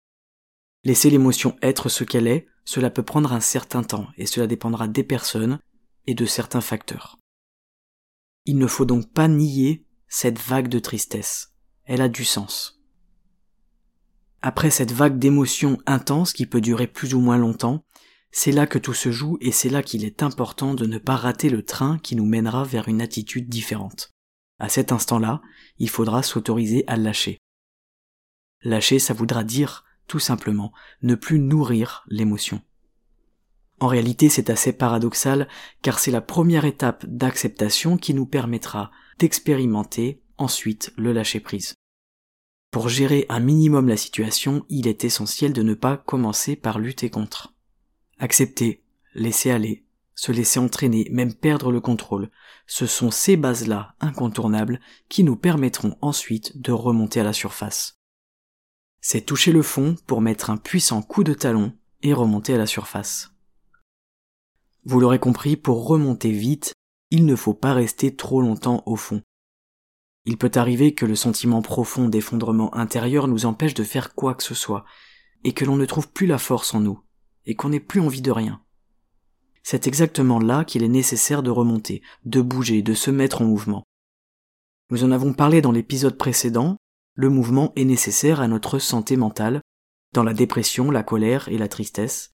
Laissez 0.85 1.09
l'émotion 1.09 1.57
être 1.61 1.89
ce 1.89 2.05
qu'elle 2.05 2.25
est, 2.25 2.47
cela 2.63 2.89
peut 2.89 3.03
prendre 3.03 3.33
un 3.33 3.41
certain 3.41 3.83
temps, 3.83 4.07
et 4.15 4.25
cela 4.25 4.47
dépendra 4.47 4.87
des 4.87 5.03
personnes 5.03 5.59
et 6.07 6.13
de 6.13 6.25
certains 6.25 6.61
facteurs. 6.61 7.17
Il 8.45 8.57
ne 8.59 8.65
faut 8.65 8.85
donc 8.85 9.11
pas 9.11 9.27
nier 9.27 9.85
cette 10.07 10.39
vague 10.39 10.69
de 10.69 10.79
tristesse. 10.79 11.53
Elle 11.83 12.01
a 12.01 12.07
du 12.07 12.23
sens. 12.23 12.81
Après 14.41 14.69
cette 14.69 14.93
vague 14.93 15.19
d'émotions 15.19 15.79
intenses 15.85 16.31
qui 16.31 16.45
peut 16.45 16.61
durer 16.61 16.87
plus 16.87 17.13
ou 17.13 17.19
moins 17.19 17.37
longtemps, 17.37 17.83
c'est 18.31 18.53
là 18.53 18.67
que 18.67 18.79
tout 18.79 18.93
se 18.93 19.11
joue 19.11 19.37
et 19.41 19.51
c'est 19.51 19.67
là 19.67 19.83
qu'il 19.83 20.05
est 20.05 20.23
important 20.23 20.75
de 20.75 20.85
ne 20.85 20.97
pas 20.97 21.17
rater 21.17 21.49
le 21.49 21.61
train 21.61 21.99
qui 21.99 22.15
nous 22.15 22.25
mènera 22.25 22.63
vers 22.63 22.87
une 22.87 23.01
attitude 23.01 23.49
différente. 23.49 24.13
À 24.61 24.69
cet 24.69 24.91
instant-là, 24.91 25.41
il 25.79 25.89
faudra 25.89 26.21
s'autoriser 26.21 26.83
à 26.85 26.95
lâcher. 26.95 27.39
Lâcher, 28.61 28.99
ça 28.99 29.15
voudra 29.15 29.43
dire, 29.43 29.85
tout 30.05 30.19
simplement, 30.19 30.71
ne 31.01 31.15
plus 31.15 31.39
nourrir 31.39 32.05
l'émotion. 32.07 32.61
En 33.79 33.87
réalité, 33.87 34.29
c'est 34.29 34.51
assez 34.51 34.71
paradoxal, 34.71 35.47
car 35.81 35.97
c'est 35.97 36.11
la 36.11 36.21
première 36.21 36.65
étape 36.65 37.07
d'acceptation 37.07 37.97
qui 37.97 38.13
nous 38.13 38.27
permettra 38.27 38.91
d'expérimenter 39.17 40.21
ensuite 40.37 40.93
le 40.95 41.11
lâcher-prise. 41.11 41.73
Pour 42.69 42.87
gérer 42.87 43.25
un 43.29 43.39
minimum 43.39 43.87
la 43.87 43.97
situation, 43.97 44.63
il 44.69 44.87
est 44.87 45.03
essentiel 45.03 45.53
de 45.53 45.63
ne 45.63 45.73
pas 45.73 45.97
commencer 45.97 46.55
par 46.55 46.77
lutter 46.77 47.09
contre. 47.09 47.55
Accepter, 48.19 48.83
laisser 49.15 49.49
aller, 49.49 49.85
se 50.21 50.31
laisser 50.31 50.59
entraîner, 50.59 51.07
même 51.09 51.33
perdre 51.33 51.71
le 51.71 51.81
contrôle, 51.81 52.29
ce 52.67 52.85
sont 52.85 53.09
ces 53.09 53.37
bases-là 53.37 53.95
incontournables 53.99 54.79
qui 55.09 55.23
nous 55.23 55.35
permettront 55.35 55.97
ensuite 55.99 56.61
de 56.61 56.71
remonter 56.71 57.21
à 57.21 57.23
la 57.23 57.33
surface. 57.33 57.97
C'est 58.99 59.25
toucher 59.25 59.51
le 59.51 59.63
fond 59.63 59.95
pour 60.05 60.21
mettre 60.21 60.51
un 60.51 60.57
puissant 60.57 61.01
coup 61.01 61.23
de 61.23 61.33
talon 61.33 61.75
et 62.03 62.13
remonter 62.13 62.53
à 62.53 62.59
la 62.59 62.67
surface. 62.67 63.31
Vous 64.85 64.99
l'aurez 64.99 65.17
compris, 65.17 65.57
pour 65.57 65.87
remonter 65.87 66.29
vite, 66.29 66.75
il 67.09 67.25
ne 67.25 67.35
faut 67.35 67.55
pas 67.55 67.73
rester 67.73 68.15
trop 68.15 68.41
longtemps 68.41 68.83
au 68.85 68.97
fond. 68.97 69.23
Il 70.25 70.37
peut 70.37 70.51
arriver 70.53 70.93
que 70.93 71.07
le 71.07 71.15
sentiment 71.15 71.63
profond 71.63 72.09
d'effondrement 72.09 72.75
intérieur 72.75 73.27
nous 73.27 73.47
empêche 73.47 73.73
de 73.73 73.83
faire 73.83 74.13
quoi 74.13 74.35
que 74.35 74.43
ce 74.43 74.53
soit, 74.53 74.85
et 75.43 75.53
que 75.53 75.65
l'on 75.65 75.77
ne 75.77 75.85
trouve 75.85 76.11
plus 76.11 76.27
la 76.27 76.37
force 76.37 76.75
en 76.75 76.79
nous, 76.79 77.01
et 77.47 77.55
qu'on 77.55 77.69
n'ait 77.69 77.79
plus 77.79 78.01
envie 78.01 78.21
de 78.21 78.29
rien. 78.29 78.63
C'est 79.63 79.87
exactement 79.87 80.39
là 80.39 80.65
qu'il 80.65 80.83
est 80.83 80.87
nécessaire 80.87 81.43
de 81.43 81.49
remonter, 81.49 82.01
de 82.25 82.41
bouger, 82.41 82.81
de 82.81 82.93
se 82.93 83.11
mettre 83.11 83.41
en 83.41 83.45
mouvement. 83.45 83.83
Nous 84.89 85.03
en 85.03 85.11
avons 85.11 85.33
parlé 85.33 85.61
dans 85.61 85.71
l'épisode 85.71 86.17
précédent, 86.17 86.77
le 87.13 87.29
mouvement 87.29 87.71
est 87.75 87.85
nécessaire 87.85 88.41
à 88.41 88.47
notre 88.47 88.79
santé 88.79 89.17
mentale, 89.17 89.61
dans 90.13 90.23
la 90.23 90.33
dépression, 90.33 90.91
la 90.91 91.03
colère 91.03 91.47
et 91.49 91.57
la 91.57 91.67
tristesse, 91.67 92.31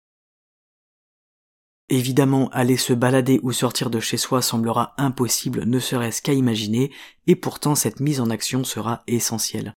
Évidemment, 1.90 2.50
aller 2.50 2.78
se 2.78 2.94
balader 2.94 3.40
ou 3.44 3.52
sortir 3.52 3.90
de 3.90 4.00
chez 4.00 4.18
soi 4.18 4.42
semblera 4.42 4.94
impossible, 4.98 5.66
ne 5.66 5.80
serait-ce 5.80 6.22
qu'à 6.22 6.34
imaginer, 6.34 6.92
et 7.28 7.36
pourtant 7.36 7.76
cette 7.76 8.00
mise 8.00 8.22
en 8.22 8.30
action 8.30 8.64
sera 8.64 9.04
essentielle. 9.06 9.74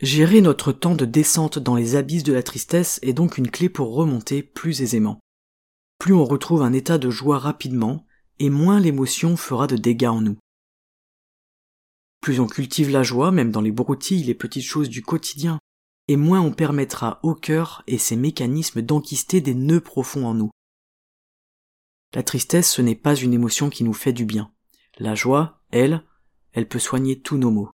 Gérer 0.00 0.40
notre 0.40 0.72
temps 0.72 0.94
de 0.94 1.06
descente 1.06 1.58
dans 1.58 1.74
les 1.74 1.96
abysses 1.96 2.22
de 2.22 2.34
la 2.34 2.42
tristesse 2.42 3.00
est 3.02 3.14
donc 3.14 3.38
une 3.38 3.50
clé 3.50 3.68
pour 3.68 3.94
remonter 3.94 4.42
plus 4.42 4.82
aisément. 4.82 5.18
Plus 5.98 6.14
on 6.14 6.24
retrouve 6.24 6.62
un 6.62 6.72
état 6.72 6.98
de 6.98 7.10
joie 7.10 7.38
rapidement, 7.38 8.06
et 8.38 8.50
moins 8.50 8.78
l'émotion 8.78 9.36
fera 9.36 9.66
de 9.66 9.76
dégâts 9.76 10.06
en 10.06 10.20
nous. 10.20 10.38
Plus 12.20 12.40
on 12.40 12.46
cultive 12.46 12.90
la 12.90 13.02
joie, 13.02 13.32
même 13.32 13.50
dans 13.50 13.60
les 13.60 13.72
broutilles, 13.72 14.24
les 14.24 14.34
petites 14.34 14.64
choses 14.64 14.88
du 14.88 15.02
quotidien, 15.02 15.58
et 16.08 16.16
moins 16.16 16.40
on 16.40 16.52
permettra 16.52 17.20
au 17.22 17.34
cœur 17.34 17.82
et 17.86 17.98
ses 17.98 18.16
mécanismes 18.16 18.82
d'enquister 18.82 19.40
des 19.40 19.54
nœuds 19.54 19.80
profonds 19.80 20.26
en 20.26 20.34
nous. 20.34 20.50
La 22.14 22.22
tristesse, 22.22 22.72
ce 22.72 22.82
n'est 22.82 22.94
pas 22.94 23.14
une 23.14 23.34
émotion 23.34 23.68
qui 23.68 23.84
nous 23.84 23.92
fait 23.92 24.12
du 24.12 24.24
bien. 24.24 24.52
La 24.98 25.14
joie, 25.14 25.62
elle, 25.70 26.04
elle 26.52 26.68
peut 26.68 26.78
soigner 26.78 27.20
tous 27.20 27.36
nos 27.36 27.50
maux. 27.50 27.70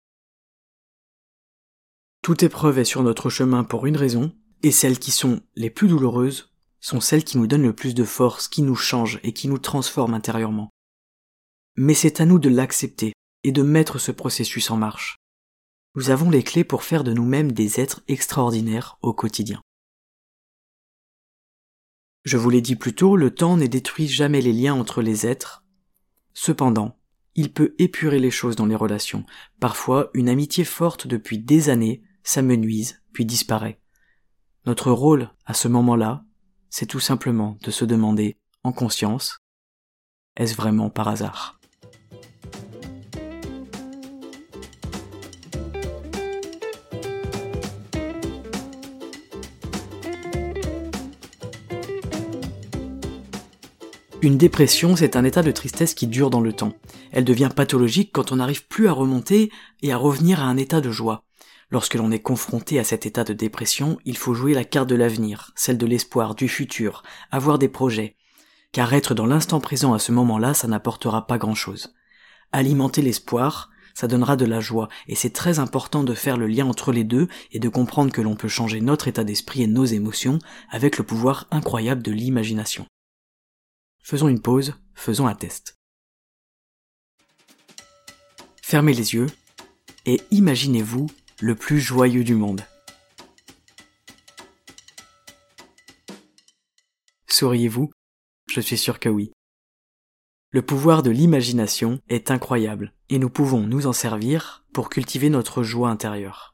Toute 2.22 2.44
épreuve 2.44 2.80
est 2.80 2.86
sur 2.86 3.04
notre 3.04 3.30
chemin 3.30 3.64
pour 3.64 3.86
une 3.86 3.98
raison, 3.98 4.34
et 4.64 4.72
celles 4.72 5.00
qui 5.00 5.12
sont 5.12 5.42
les 5.56 5.70
plus 5.70 5.88
douloureuses 5.88 6.51
sont 6.82 7.00
celles 7.00 7.24
qui 7.24 7.38
nous 7.38 7.48
donnent 7.48 7.64
le 7.64 7.76
plus 7.76 7.94
de 7.94 8.04
force, 8.04 8.48
qui 8.48 8.64
nous 8.64 8.76
changent 8.76 9.20
et 9.24 9.34
qui 9.34 9.48
nous 9.48 9.60
transforment 9.60 10.16
intérieurement. 10.16 10.70
Mais 11.78 11.94
c'est 11.94 12.20
à 12.20 12.26
nous 12.26 12.40
de 12.40 12.50
l'accepter 12.50 13.14
et 13.44 13.52
de 13.52 13.62
mettre 13.62 14.00
ce 14.00 14.12
processus 14.12 14.70
en 14.72 14.78
marche. 14.78 15.16
Nous 15.96 16.10
avons 16.10 16.30
les 16.30 16.44
clés 16.44 16.64
pour 16.64 16.84
faire 16.84 17.04
de 17.04 17.14
nous-mêmes 17.14 17.52
des 17.52 17.80
êtres 17.80 18.02
extraordinaires 18.08 18.98
au 19.02 19.14
quotidien. 19.14 19.62
Je 22.24 22.38
vous 22.38 22.50
l'ai 22.50 22.62
dit 22.62 22.76
plus 22.76 22.94
tôt, 22.94 23.16
le 23.16 23.34
temps 23.34 23.58
ne 23.58 23.66
détruit 23.66 24.08
jamais 24.08 24.42
les 24.42 24.54
liens 24.54 24.76
entre 24.76 25.02
les 25.02 25.26
êtres. 25.26 25.64
Cependant, 26.34 26.98
il 27.36 27.52
peut 27.52 27.76
épurer 27.80 28.20
les 28.20 28.32
choses 28.32 28.56
dans 28.56 28.66
les 28.66 28.76
relations. 28.76 29.26
Parfois, 29.60 30.12
une 30.14 30.30
amitié 30.30 30.64
forte 30.64 31.08
depuis 31.08 31.40
des 31.40 31.70
années 31.70 32.04
s'amenuise, 32.24 33.02
puis 33.12 33.26
disparaît. 33.26 33.80
Notre 34.66 34.92
rôle, 34.92 35.32
à 35.46 35.54
ce 35.54 35.68
moment-là, 35.68 36.24
c'est 36.72 36.86
tout 36.86 37.02
simplement 37.02 37.58
de 37.62 37.70
se 37.70 37.84
demander, 37.86 38.38
en 38.64 38.72
conscience, 38.72 39.40
est-ce 40.38 40.56
vraiment 40.56 40.90
par 40.90 41.10
hasard? 41.10 41.60
Une 54.22 54.38
dépression, 54.38 54.96
c'est 54.96 55.16
un 55.16 55.26
état 55.26 55.42
de 55.42 55.52
tristesse 55.52 55.94
qui 55.94 56.08
dure 56.08 56.30
dans 56.30 56.42
le 56.42 56.54
temps. 56.54 56.74
Elle 57.12 57.26
devient 57.26 57.50
pathologique 57.54 58.12
quand 58.14 58.32
on 58.32 58.38
n'arrive 58.38 58.66
plus 58.68 58.88
à 58.88 58.94
remonter 58.94 59.52
et 59.82 59.92
à 59.92 59.98
revenir 59.98 60.40
à 60.40 60.46
un 60.46 60.58
état 60.58 60.80
de 60.80 60.92
joie. 60.92 61.26
Lorsque 61.72 61.96
l'on 61.96 62.12
est 62.12 62.20
confronté 62.20 62.80
à 62.80 62.84
cet 62.84 63.06
état 63.06 63.24
de 63.24 63.32
dépression, 63.32 63.98
il 64.04 64.18
faut 64.18 64.34
jouer 64.34 64.54
la 64.54 64.66
carte 64.66 64.90
de 64.90 64.96
l'avenir, 64.96 65.52
celle 65.56 65.78
de 65.78 65.86
l'espoir, 65.86 66.36
du 66.36 66.50
futur, 66.50 67.02
avoir 67.32 67.58
des 67.58 67.70
projets. 67.70 68.18
Car 68.74 68.94
être 68.94 69.16
dans 69.16 69.26
l'instant 69.26 69.62
présent 69.62 69.94
à 69.94 70.00
ce 70.00 70.12
moment-là, 70.12 70.54
ça 70.54 70.68
n'apportera 70.68 71.28
pas 71.28 71.38
grand-chose. 71.38 71.94
Alimenter 72.52 73.02
l'espoir, 73.02 73.70
ça 73.94 74.08
donnera 74.08 74.36
de 74.36 74.46
la 74.46 74.60
joie, 74.60 74.90
et 75.08 75.16
c'est 75.16 75.32
très 75.32 75.60
important 75.60 76.04
de 76.04 76.14
faire 76.14 76.36
le 76.36 76.48
lien 76.48 76.66
entre 76.66 76.92
les 76.92 77.06
deux 77.06 77.30
et 77.52 77.60
de 77.60 77.70
comprendre 77.70 78.12
que 78.12 78.22
l'on 78.22 78.36
peut 78.36 78.50
changer 78.50 78.82
notre 78.82 79.08
état 79.08 79.24
d'esprit 79.24 79.64
et 79.64 79.68
nos 79.68 79.86
émotions 79.86 80.40
avec 80.70 80.98
le 80.98 81.06
pouvoir 81.06 81.48
incroyable 81.52 82.04
de 82.04 82.12
l'imagination. 82.12 82.86
Faisons 84.04 84.28
une 84.28 84.42
pause, 84.42 84.76
faisons 84.94 85.28
un 85.28 85.36
test. 85.36 85.78
Fermez 88.62 88.94
les 88.94 89.14
yeux 89.14 89.28
et 90.06 90.22
imaginez-vous 90.32 91.08
le 91.42 91.56
plus 91.56 91.80
joyeux 91.80 92.24
du 92.24 92.36
monde. 92.36 92.62
Souriez-vous 97.28 97.90
Je 98.48 98.62
suis 98.62 98.78
sûr 98.78 99.00
que 99.00 99.10
oui. 99.10 99.32
Le 100.52 100.62
pouvoir 100.62 101.02
de 101.02 101.10
l'imagination 101.10 102.00
est 102.10 102.30
incroyable 102.30 102.94
et 103.10 103.18
nous 103.18 103.32
pouvons 103.32 103.62
nous 103.62 103.88
en 103.88 103.94
servir 103.94 104.64
pour 104.72 104.90
cultiver 104.90 105.32
notre 105.32 105.64
joie 105.64 105.90
intérieure. 105.90 106.54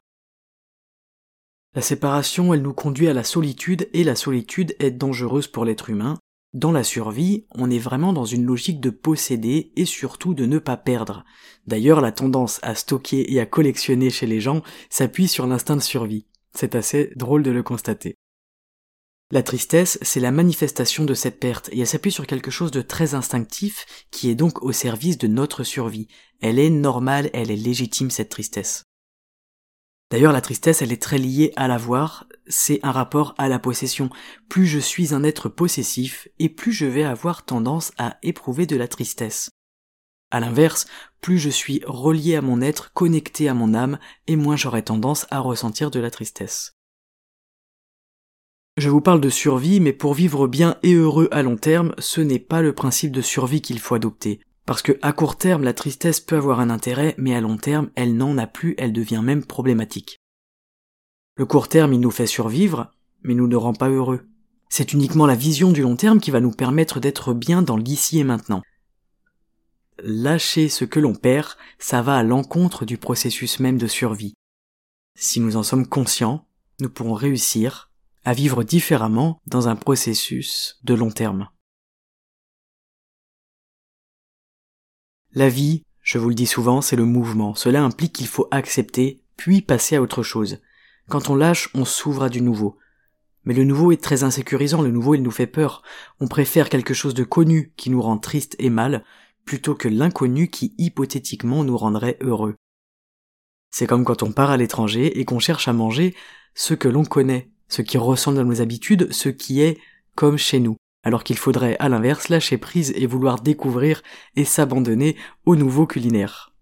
La 1.76 1.82
séparation, 1.82 2.54
elle 2.54 2.62
nous 2.62 2.73
conduit 2.73 3.10
à 3.10 3.13
la 3.13 3.26
solitude 3.26 3.89
et 3.91 4.06
la 4.06 4.15
solitude 4.15 4.73
est 4.80 4.91
dangereuse 4.91 5.47
pour 5.47 5.65
l'être 5.65 5.89
humain 5.89 6.17
Dans 6.53 6.71
la 6.71 6.83
survie, 6.83 7.45
on 7.51 7.69
est 7.69 7.77
vraiment 7.77 8.13
dans 8.13 8.25
une 8.25 8.45
logique 8.45 8.79
de 8.79 8.89
posséder 8.89 9.73
et 9.75 9.86
surtout 9.86 10.33
de 10.33 10.45
ne 10.45 10.60
pas 10.60 10.77
perdre. 10.77 11.25
D'ailleurs, 11.67 11.99
la 11.99 12.13
tendance 12.13 12.60
à 12.63 12.73
stocker 12.73 13.33
et 13.33 13.39
à 13.39 13.45
collectionner 13.45 14.10
chez 14.10 14.27
les 14.27 14.39
gens 14.39 14.63
s'appuie 14.89 15.27
sur 15.27 15.45
l'instinct 15.45 15.75
de 15.75 15.81
survie. 15.81 16.25
C'est 16.53 16.75
assez 16.75 17.12
drôle 17.15 17.43
de 17.43 17.51
le 17.51 17.63
constater. 17.63 18.15
La 19.29 19.43
tristesse, 19.43 19.99
c'est 20.01 20.21
la 20.21 20.31
manifestation 20.31 21.03
de 21.03 21.13
cette 21.13 21.41
perte, 21.41 21.67
et 21.73 21.81
elle 21.81 21.88
s'appuie 21.88 22.13
sur 22.13 22.25
quelque 22.25 22.49
chose 22.49 22.71
de 22.71 22.81
très 22.81 23.13
instinctif, 23.13 23.86
qui 24.10 24.29
est 24.29 24.36
donc 24.36 24.63
au 24.63 24.71
service 24.71 25.17
de 25.17 25.27
notre 25.27 25.65
survie. 25.65 26.07
Elle 26.39 26.60
est 26.60 26.69
normale, 26.69 27.29
elle 27.33 27.51
est 27.51 27.57
légitime, 27.57 28.10
cette 28.10 28.29
tristesse. 28.29 28.87
D'ailleurs, 30.09 30.31
la 30.31 30.41
tristesse, 30.41 30.81
elle 30.81 30.93
est 30.93 31.01
très 31.01 31.17
liée 31.17 31.51
à 31.57 31.67
l'avoir, 31.67 32.27
c'est 32.47 32.79
un 32.83 32.91
rapport 32.91 33.35
à 33.37 33.49
la 33.49 33.59
possession. 33.59 34.09
Plus 34.47 34.65
je 34.65 34.79
suis 34.79 35.13
un 35.13 35.23
être 35.23 35.49
possessif, 35.49 36.29
et 36.39 36.47
plus 36.47 36.71
je 36.71 36.85
vais 36.85 37.03
avoir 37.03 37.43
tendance 37.43 37.91
à 37.97 38.17
éprouver 38.23 38.65
de 38.65 38.77
la 38.77 38.87
tristesse. 38.87 39.49
À 40.31 40.39
l'inverse, 40.39 40.87
plus 41.19 41.37
je 41.39 41.49
suis 41.49 41.81
relié 41.85 42.35
à 42.35 42.41
mon 42.41 42.61
être, 42.61 42.93
connecté 42.93 43.49
à 43.49 43.53
mon 43.53 43.73
âme, 43.73 43.99
et 44.27 44.37
moins 44.37 44.55
j'aurai 44.55 44.83
tendance 44.83 45.25
à 45.29 45.39
ressentir 45.39 45.91
de 45.91 45.99
la 45.99 46.11
tristesse. 46.11 46.73
Je 48.77 48.89
vous 48.89 49.01
parle 49.01 49.21
de 49.21 49.29
survie, 49.29 49.79
mais 49.79 49.93
pour 49.93 50.13
vivre 50.13 50.47
bien 50.47 50.77
et 50.83 50.93
heureux 50.93 51.27
à 51.31 51.41
long 51.41 51.57
terme, 51.57 51.95
ce 51.97 52.21
n'est 52.21 52.39
pas 52.39 52.61
le 52.61 52.73
principe 52.73 53.11
de 53.11 53.21
survie 53.21 53.61
qu'il 53.61 53.79
faut 53.79 53.95
adopter. 53.95 54.39
Parce 54.67 54.82
que 54.82 54.99
à 55.01 55.13
court 55.13 55.38
terme, 55.38 55.63
la 55.63 55.73
tristesse 55.73 56.19
peut 56.19 56.36
avoir 56.36 56.60
un 56.60 56.69
intérêt, 56.69 57.15
mais 57.17 57.34
à 57.34 57.39
long 57.39 57.56
terme, 57.56 57.89
elle 57.95 58.17
n'en 58.17 58.38
a 58.38 58.47
plus, 58.47 58.75
elle 58.77 58.91
devient 58.91 59.21
même 59.23 59.45
problématique. 59.45 60.19
Le 61.38 61.45
court 61.45 61.69
terme, 61.69 61.93
il 61.93 62.01
nous 62.01 62.12
fait 62.12 62.27
survivre, 62.27 62.91
mais 63.23 63.34
nous 63.34 63.47
ne 63.47 63.56
rend 63.56 63.73
pas 63.73 63.88
heureux. 63.88 64.27
C'est 64.67 64.91
uniquement 64.91 65.25
la 65.25 65.36
vision 65.36 65.71
du 65.71 65.84
long 65.84 65.95
terme 65.95 66.19
qui 66.19 66.32
va 66.32 66.41
nous 66.41 66.51
permettre 66.51 66.99
d'être 66.99 67.34
bien 67.34 67.62
dans 67.62 67.77
l'ici 67.77 68.19
et 68.19 68.25
maintenant. 68.25 68.62
Lâcher 69.99 70.67
ce 70.67 70.84
que 70.84 70.99
l'on 70.99 71.15
perd, 71.15 71.56
ça 71.80 72.01
va 72.01 72.17
à 72.17 72.23
l'encontre 72.23 72.84
du 72.84 72.97
processus 72.97 73.62
même 73.62 73.77
de 73.77 73.88
survie. 73.88 74.34
Si 75.15 75.39
nous 75.39 75.56
en 75.56 75.63
sommes 75.63 75.88
conscients, 75.88 76.45
nous 76.82 76.89
pourrons 76.89 77.13
réussir 77.13 77.89
à 78.25 78.34
vivre 78.34 78.65
différemment 78.65 79.39
dans 79.47 79.69
un 79.69 79.77
processus 79.77 80.77
de 80.84 80.93
long 80.93 81.10
terme. 81.10 81.47
La 85.38 85.50
vie, 85.50 85.84
je 86.02 86.17
vous 86.17 86.30
le 86.30 86.34
dis 86.34 86.47
souvent, 86.47 86.82
c'est 86.82 86.95
le 86.95 87.06
mouvement. 87.06 87.54
Cela 87.54 87.84
implique 87.84 88.13
qu'il 88.13 88.26
faut 88.26 88.47
accepter, 88.50 89.21
puis 89.36 89.62
passer 89.62 89.95
à 89.95 90.02
autre 90.02 90.23
chose. 90.23 90.62
Quand 91.10 91.30
on 91.30 91.36
lâche, 91.36 91.69
on 91.76 91.86
s'ouvre 91.86 92.23
à 92.23 92.30
du 92.30 92.41
nouveau. 92.41 92.80
Mais 93.43 93.54
le 93.54 93.63
nouveau 93.63 93.91
est 93.91 94.02
très 94.02 94.23
insécurisant, 94.23 94.82
le 94.82 94.89
nouveau 94.89 95.13
il 95.13 95.21
nous 95.21 95.30
fait 95.30 95.45
peur. 95.45 95.84
On 96.19 96.28
préfère 96.28 96.69
quelque 96.69 96.95
chose 96.95 97.13
de 97.13 97.23
connu 97.23 97.71
qui 97.78 97.91
nous 97.91 98.02
rend 98.02 98.17
triste 98.17 98.56
et 98.58 98.71
mal, 98.71 99.06
plutôt 99.45 99.76
que 99.76 99.88
l'inconnu 99.88 100.47
qui 100.47 100.73
hypothétiquement 100.80 101.63
nous 101.63 101.78
rendrait 101.78 102.17
heureux. 102.21 102.56
C'est 103.69 103.86
comme 103.86 104.06
quand 104.06 104.23
on 104.23 104.32
part 104.32 104.50
à 104.50 104.58
l'étranger 104.58 105.19
et 105.19 105.23
qu'on 105.23 105.38
cherche 105.38 105.67
à 105.67 105.73
manger 105.73 106.15
ce 106.56 106.73
que 106.73 106.88
l'on 106.88 107.06
connaît, 107.06 107.52
ce 107.67 107.84
qui 107.84 108.00
ressemble 108.00 108.39
à 108.39 108.43
nos 108.43 108.60
habitudes, 108.60 109.13
ce 109.13 109.30
qui 109.30 109.62
est 109.62 109.78
comme 110.15 110.39
chez 110.39 110.60
nous, 110.60 110.78
alors 111.07 111.23
qu'il 111.23 111.37
faudrait 111.37 111.77
à 111.79 111.87
l'inverse 111.87 112.27
lâcher 112.27 112.57
prise 112.57 112.91
et 112.93 113.07
vouloir 113.07 113.39
découvrir 113.39 114.03
et 114.35 114.43
s'abandonner 114.43 115.15
au 115.45 115.55
nouveau 115.55 115.87
culinaire. 115.87 116.53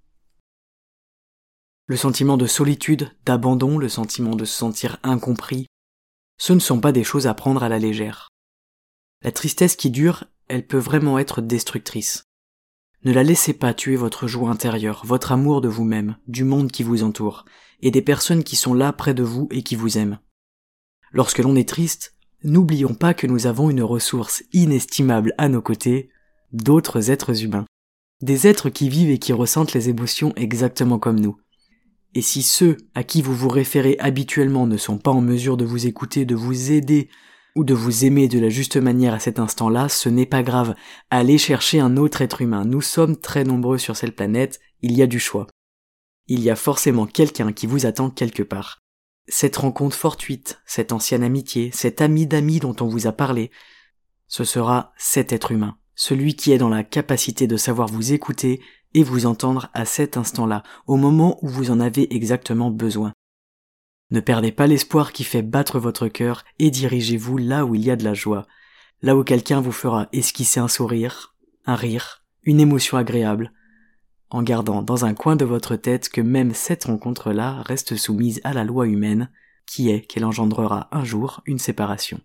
Le 1.88 1.98
sentiment 1.98 2.38
de 2.38 2.46
solitude, 2.46 3.10
d'abandon, 3.26 3.80
le 3.80 3.90
sentiment 3.90 4.36
de 4.36 4.46
se 4.46 4.56
sentir 4.56 5.00
incompris, 5.02 5.66
ce 6.38 6.54
ne 6.54 6.60
sont 6.60 6.80
pas 6.80 6.92
des 6.92 7.04
choses 7.04 7.26
à 7.26 7.34
prendre 7.34 7.64
à 7.64 7.70
la 7.70 7.80
légère. 7.80 8.30
La 9.24 9.32
tristesse 9.32 9.76
qui 9.76 9.90
dure, 9.90 10.26
elle 10.48 10.68
peut 10.68 10.78
vraiment 10.78 11.18
être 11.18 11.42
destructrice. 11.42 12.26
Ne 13.04 13.14
la 13.14 13.24
laissez 13.24 13.54
pas 13.54 13.74
tuer 13.74 13.96
votre 13.96 14.28
joie 14.28 14.52
intérieure, 14.52 15.02
votre 15.08 15.32
amour 15.32 15.62
de 15.62 15.70
vous-même, 15.70 16.18
du 16.28 16.44
monde 16.44 16.72
qui 16.72 16.84
vous 16.84 17.02
entoure, 17.02 17.46
et 17.82 17.90
des 17.90 18.04
personnes 18.04 18.44
qui 18.44 18.58
sont 18.58 18.76
là 18.76 18.94
près 18.94 19.16
de 19.16 19.24
vous 19.24 19.48
et 19.50 19.64
qui 19.64 19.76
vous 19.76 19.98
aiment. 19.98 20.20
Lorsque 21.14 21.40
l'on 21.40 21.56
est 21.56 21.68
triste, 21.68 22.15
n'oublions 22.46 22.94
pas 22.94 23.14
que 23.14 23.28
nous 23.28 23.48
avons 23.48 23.70
une 23.70 23.84
ressource 23.84 24.44
inestimable 24.54 25.34
à 25.38 25.50
nos 25.50 25.62
côtés, 25.62 26.10
d'autres 26.54 27.10
êtres 27.10 27.44
humains. 27.44 27.66
Des 28.22 28.48
êtres 28.48 28.70
qui 28.70 28.88
vivent 28.88 29.10
et 29.10 29.18
qui 29.18 29.34
ressentent 29.34 29.74
les 29.74 29.90
émotions 29.90 30.32
exactement 30.36 31.00
comme 31.00 31.20
nous. 31.20 31.38
Et 32.14 32.22
si 32.22 32.44
ceux 32.44 32.78
à 32.94 33.04
qui 33.04 33.22
vous 33.22 33.36
vous 33.36 33.50
référez 33.50 33.98
habituellement 34.00 34.68
ne 34.68 34.78
sont 34.78 34.98
pas 34.98 35.12
en 35.12 35.22
mesure 35.22 35.58
de 35.58 35.66
vous 35.66 35.86
écouter, 35.86 36.24
de 36.24 36.36
vous 36.36 36.72
aider 36.72 37.10
ou 37.56 37.64
de 37.64 37.74
vous 37.74 38.06
aimer 38.06 38.28
de 38.28 38.40
la 38.40 38.50
juste 38.50 38.78
manière 38.78 39.14
à 39.14 39.20
cet 39.20 39.40
instant-là, 39.40 39.90
ce 39.90 40.08
n'est 40.08 40.26
pas 40.26 40.44
grave. 40.44 40.76
Allez 41.10 41.38
chercher 41.38 41.80
un 41.80 41.98
autre 41.98 42.22
être 42.22 42.42
humain. 42.42 42.64
Nous 42.64 42.82
sommes 42.82 43.18
très 43.18 43.44
nombreux 43.44 43.78
sur 43.78 43.98
cette 43.98 44.16
planète, 44.16 44.60
il 44.82 44.94
y 44.94 45.02
a 45.02 45.08
du 45.08 45.20
choix. 45.20 45.48
Il 46.28 46.42
y 46.42 46.50
a 46.50 46.56
forcément 46.56 47.06
quelqu'un 47.06 47.52
qui 47.52 47.68
vous 47.68 47.86
attend 47.86 48.10
quelque 48.10 48.44
part. 48.44 48.85
Cette 49.28 49.58
rencontre 49.58 49.96
fortuite, 49.96 50.62
cette 50.66 50.92
ancienne 50.92 51.24
amitié, 51.24 51.72
cet 51.74 52.02
ami 52.02 52.28
d'amis 52.28 52.60
dont 52.60 52.76
on 52.80 52.88
vous 52.88 53.08
a 53.08 53.12
parlé, 53.12 53.52
ce 54.28 54.44
sera 54.44 54.94
cet 54.98 55.34
être 55.34 55.52
humain, 55.52 55.78
celui 55.96 56.36
qui 56.36 56.52
est 56.52 56.58
dans 56.58 56.70
la 56.70 56.84
capacité 56.84 57.48
de 57.48 57.58
savoir 57.58 57.88
vous 57.88 58.14
écouter 58.14 58.62
et 58.94 59.04
vous 59.04 59.26
entendre 59.26 59.70
à 59.74 59.86
cet 59.86 60.16
instant-là, 60.18 60.64
au 60.88 60.96
moment 60.96 61.40
où 61.44 61.48
vous 61.48 61.72
en 61.72 61.80
avez 61.80 62.14
exactement 62.16 62.72
besoin. 62.72 63.14
Ne 64.12 64.20
perdez 64.20 64.52
pas 64.52 64.68
l'espoir 64.68 65.12
qui 65.12 65.24
fait 65.24 65.42
battre 65.42 65.80
votre 65.80 66.08
cœur 66.08 66.46
et 66.60 66.70
dirigez-vous 66.70 67.38
là 67.38 67.66
où 67.66 67.76
il 67.76 67.84
y 67.84 67.92
a 67.92 67.96
de 67.96 68.04
la 68.04 68.14
joie, 68.14 68.46
là 69.02 69.18
où 69.18 69.24
quelqu'un 69.24 69.60
vous 69.60 69.72
fera 69.72 70.08
esquisser 70.14 70.60
un 70.60 70.68
sourire, 70.68 71.36
un 71.66 71.76
rire, 71.76 72.24
une 72.44 72.60
émotion 72.60 72.98
agréable, 72.98 73.52
en 74.30 74.44
gardant 74.44 74.82
dans 74.82 75.06
un 75.06 75.14
coin 75.14 75.36
de 75.36 75.46
votre 75.46 75.76
tête 75.76 76.10
que 76.10 76.22
même 76.22 76.54
cette 76.54 76.86
rencontre-là 76.86 77.62
reste 77.64 77.96
soumise 77.96 78.42
à 78.44 78.54
la 78.54 78.64
loi 78.64 78.88
humaine, 78.88 79.30
qui 79.66 79.90
est 79.90 80.02
qu'elle 80.02 80.26
engendrera 80.26 80.88
un 80.92 81.04
jour 81.04 81.42
une 81.46 81.60
séparation. 81.60 82.20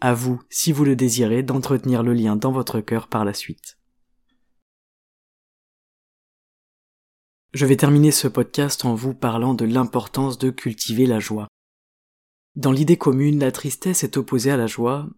À 0.00 0.14
vous, 0.14 0.42
si 0.50 0.72
vous 0.72 0.84
le 0.84 0.96
désirez, 0.96 1.42
d'entretenir 1.42 2.02
le 2.02 2.12
lien 2.12 2.36
dans 2.36 2.52
votre 2.52 2.80
cœur 2.80 3.08
par 3.08 3.24
la 3.24 3.34
suite. 3.34 3.78
Je 7.52 7.66
vais 7.66 7.76
terminer 7.76 8.10
ce 8.10 8.28
podcast 8.28 8.84
en 8.84 8.94
vous 8.94 9.14
parlant 9.14 9.54
de 9.54 9.66
l'importance 9.66 10.38
de 10.38 10.50
cultiver 10.50 11.06
la 11.06 11.20
joie. 11.20 11.48
Dans 12.56 12.72
l'idée 12.72 12.96
commune, 12.96 13.38
la 13.38 13.52
tristesse 13.52 14.04
est 14.04 14.16
opposée 14.16 14.50
à 14.50 14.56
la 14.56 14.66
joie, 14.66 15.08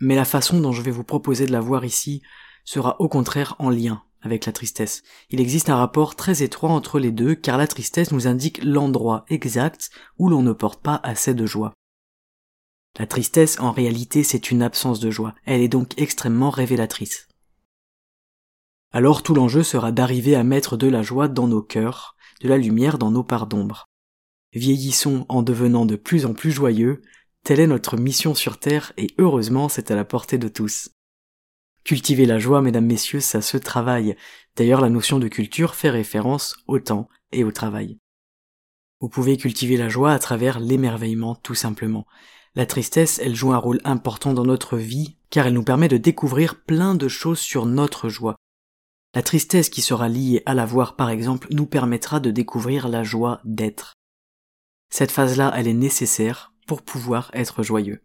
mais 0.00 0.14
la 0.14 0.24
façon 0.24 0.60
dont 0.60 0.72
je 0.72 0.82
vais 0.82 0.90
vous 0.90 1.04
proposer 1.04 1.46
de 1.46 1.52
la 1.52 1.60
voir 1.60 1.84
ici 1.84 2.22
sera 2.64 3.00
au 3.00 3.08
contraire 3.08 3.54
en 3.58 3.70
lien 3.70 4.02
avec 4.24 4.46
la 4.46 4.52
tristesse. 4.52 5.02
Il 5.30 5.40
existe 5.40 5.70
un 5.70 5.76
rapport 5.76 6.16
très 6.16 6.42
étroit 6.42 6.70
entre 6.70 6.98
les 6.98 7.12
deux 7.12 7.36
car 7.36 7.56
la 7.56 7.68
tristesse 7.68 8.10
nous 8.10 8.26
indique 8.26 8.62
l'endroit 8.64 9.24
exact 9.28 9.90
où 10.18 10.28
l'on 10.28 10.42
ne 10.42 10.52
porte 10.52 10.82
pas 10.82 11.00
assez 11.04 11.34
de 11.34 11.46
joie. 11.46 11.72
La 12.98 13.06
tristesse, 13.06 13.58
en 13.60 13.72
réalité, 13.72 14.22
c'est 14.22 14.50
une 14.50 14.62
absence 14.62 15.00
de 15.00 15.10
joie. 15.10 15.34
Elle 15.44 15.60
est 15.60 15.68
donc 15.68 15.92
extrêmement 15.96 16.50
révélatrice. 16.50 17.28
Alors 18.92 19.22
tout 19.24 19.34
l'enjeu 19.34 19.64
sera 19.64 19.90
d'arriver 19.90 20.36
à 20.36 20.44
mettre 20.44 20.76
de 20.76 20.86
la 20.86 21.02
joie 21.02 21.26
dans 21.26 21.48
nos 21.48 21.62
cœurs, 21.62 22.14
de 22.40 22.48
la 22.48 22.56
lumière 22.56 22.98
dans 22.98 23.10
nos 23.10 23.24
parts 23.24 23.48
d'ombre. 23.48 23.86
Vieillissons 24.52 25.26
en 25.28 25.42
devenant 25.42 25.84
de 25.84 25.96
plus 25.96 26.26
en 26.26 26.32
plus 26.32 26.52
joyeux, 26.52 27.02
telle 27.42 27.58
est 27.58 27.66
notre 27.66 27.96
mission 27.96 28.36
sur 28.36 28.58
Terre 28.58 28.92
et 28.96 29.08
heureusement 29.18 29.68
c'est 29.68 29.90
à 29.90 29.96
la 29.96 30.04
portée 30.04 30.38
de 30.38 30.46
tous. 30.46 30.90
Cultiver 31.84 32.24
la 32.24 32.38
joie, 32.38 32.62
mesdames, 32.62 32.86
messieurs, 32.86 33.20
ça 33.20 33.42
se 33.42 33.58
travaille. 33.58 34.16
D'ailleurs, 34.56 34.80
la 34.80 34.88
notion 34.88 35.18
de 35.18 35.28
culture 35.28 35.74
fait 35.74 35.90
référence 35.90 36.56
au 36.66 36.78
temps 36.78 37.08
et 37.30 37.44
au 37.44 37.52
travail. 37.52 37.98
Vous 39.00 39.10
pouvez 39.10 39.36
cultiver 39.36 39.76
la 39.76 39.90
joie 39.90 40.12
à 40.12 40.18
travers 40.18 40.60
l'émerveillement, 40.60 41.34
tout 41.34 41.54
simplement. 41.54 42.06
La 42.54 42.64
tristesse, 42.64 43.18
elle 43.18 43.34
joue 43.34 43.52
un 43.52 43.58
rôle 43.58 43.80
important 43.84 44.32
dans 44.32 44.46
notre 44.46 44.78
vie, 44.78 45.18
car 45.28 45.46
elle 45.46 45.52
nous 45.52 45.64
permet 45.64 45.88
de 45.88 45.98
découvrir 45.98 46.62
plein 46.62 46.94
de 46.94 47.08
choses 47.08 47.40
sur 47.40 47.66
notre 47.66 48.08
joie. 48.08 48.36
La 49.14 49.22
tristesse 49.22 49.68
qui 49.68 49.82
sera 49.82 50.08
liée 50.08 50.42
à 50.46 50.54
la 50.54 50.64
voir, 50.64 50.96
par 50.96 51.10
exemple, 51.10 51.48
nous 51.50 51.66
permettra 51.66 52.18
de 52.18 52.30
découvrir 52.30 52.88
la 52.88 53.02
joie 53.02 53.40
d'être. 53.44 53.94
Cette 54.88 55.10
phase-là, 55.10 55.52
elle 55.54 55.68
est 55.68 55.74
nécessaire 55.74 56.54
pour 56.66 56.82
pouvoir 56.82 57.30
être 57.34 57.62
joyeux. 57.62 58.02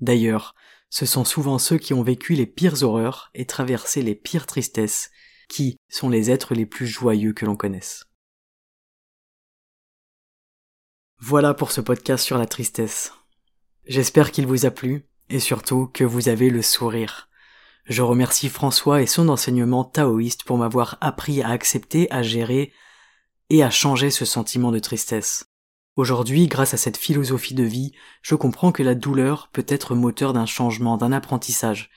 D'ailleurs, 0.00 0.54
ce 0.92 1.06
sont 1.06 1.24
souvent 1.24 1.58
ceux 1.58 1.78
qui 1.78 1.94
ont 1.94 2.02
vécu 2.02 2.34
les 2.34 2.44
pires 2.44 2.82
horreurs 2.82 3.30
et 3.32 3.46
traversé 3.46 4.02
les 4.02 4.14
pires 4.14 4.46
tristesses 4.46 5.10
qui 5.48 5.78
sont 5.88 6.10
les 6.10 6.30
êtres 6.30 6.54
les 6.54 6.66
plus 6.66 6.86
joyeux 6.86 7.32
que 7.32 7.46
l'on 7.46 7.56
connaisse. 7.56 8.10
Voilà 11.18 11.54
pour 11.54 11.72
ce 11.72 11.80
podcast 11.80 12.22
sur 12.22 12.36
la 12.36 12.44
tristesse. 12.44 13.14
J'espère 13.86 14.32
qu'il 14.32 14.46
vous 14.46 14.66
a 14.66 14.70
plu 14.70 15.08
et 15.30 15.40
surtout 15.40 15.86
que 15.86 16.04
vous 16.04 16.28
avez 16.28 16.50
le 16.50 16.60
sourire. 16.60 17.30
Je 17.86 18.02
remercie 18.02 18.50
François 18.50 19.00
et 19.00 19.06
son 19.06 19.30
enseignement 19.30 19.84
taoïste 19.84 20.44
pour 20.44 20.58
m'avoir 20.58 20.98
appris 21.00 21.40
à 21.40 21.48
accepter, 21.48 22.06
à 22.10 22.22
gérer 22.22 22.70
et 23.48 23.62
à 23.62 23.70
changer 23.70 24.10
ce 24.10 24.26
sentiment 24.26 24.70
de 24.70 24.78
tristesse. 24.78 25.51
Aujourd'hui, 25.94 26.46
grâce 26.46 26.72
à 26.72 26.78
cette 26.78 26.96
philosophie 26.96 27.54
de 27.54 27.64
vie, 27.64 27.92
je 28.22 28.34
comprends 28.34 28.72
que 28.72 28.82
la 28.82 28.94
douleur 28.94 29.50
peut 29.52 29.66
être 29.68 29.94
moteur 29.94 30.32
d'un 30.32 30.46
changement, 30.46 30.96
d'un 30.96 31.12
apprentissage. 31.12 31.90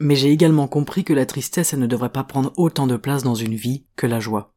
Mais 0.00 0.16
j'ai 0.16 0.32
également 0.32 0.66
compris 0.66 1.04
que 1.04 1.12
la 1.12 1.26
tristesse, 1.26 1.72
elle 1.72 1.78
ne 1.78 1.86
devrait 1.86 2.12
pas 2.12 2.24
prendre 2.24 2.52
autant 2.56 2.88
de 2.88 2.96
place 2.96 3.22
dans 3.22 3.36
une 3.36 3.54
vie 3.54 3.86
que 3.94 4.08
la 4.08 4.18
joie. 4.18 4.52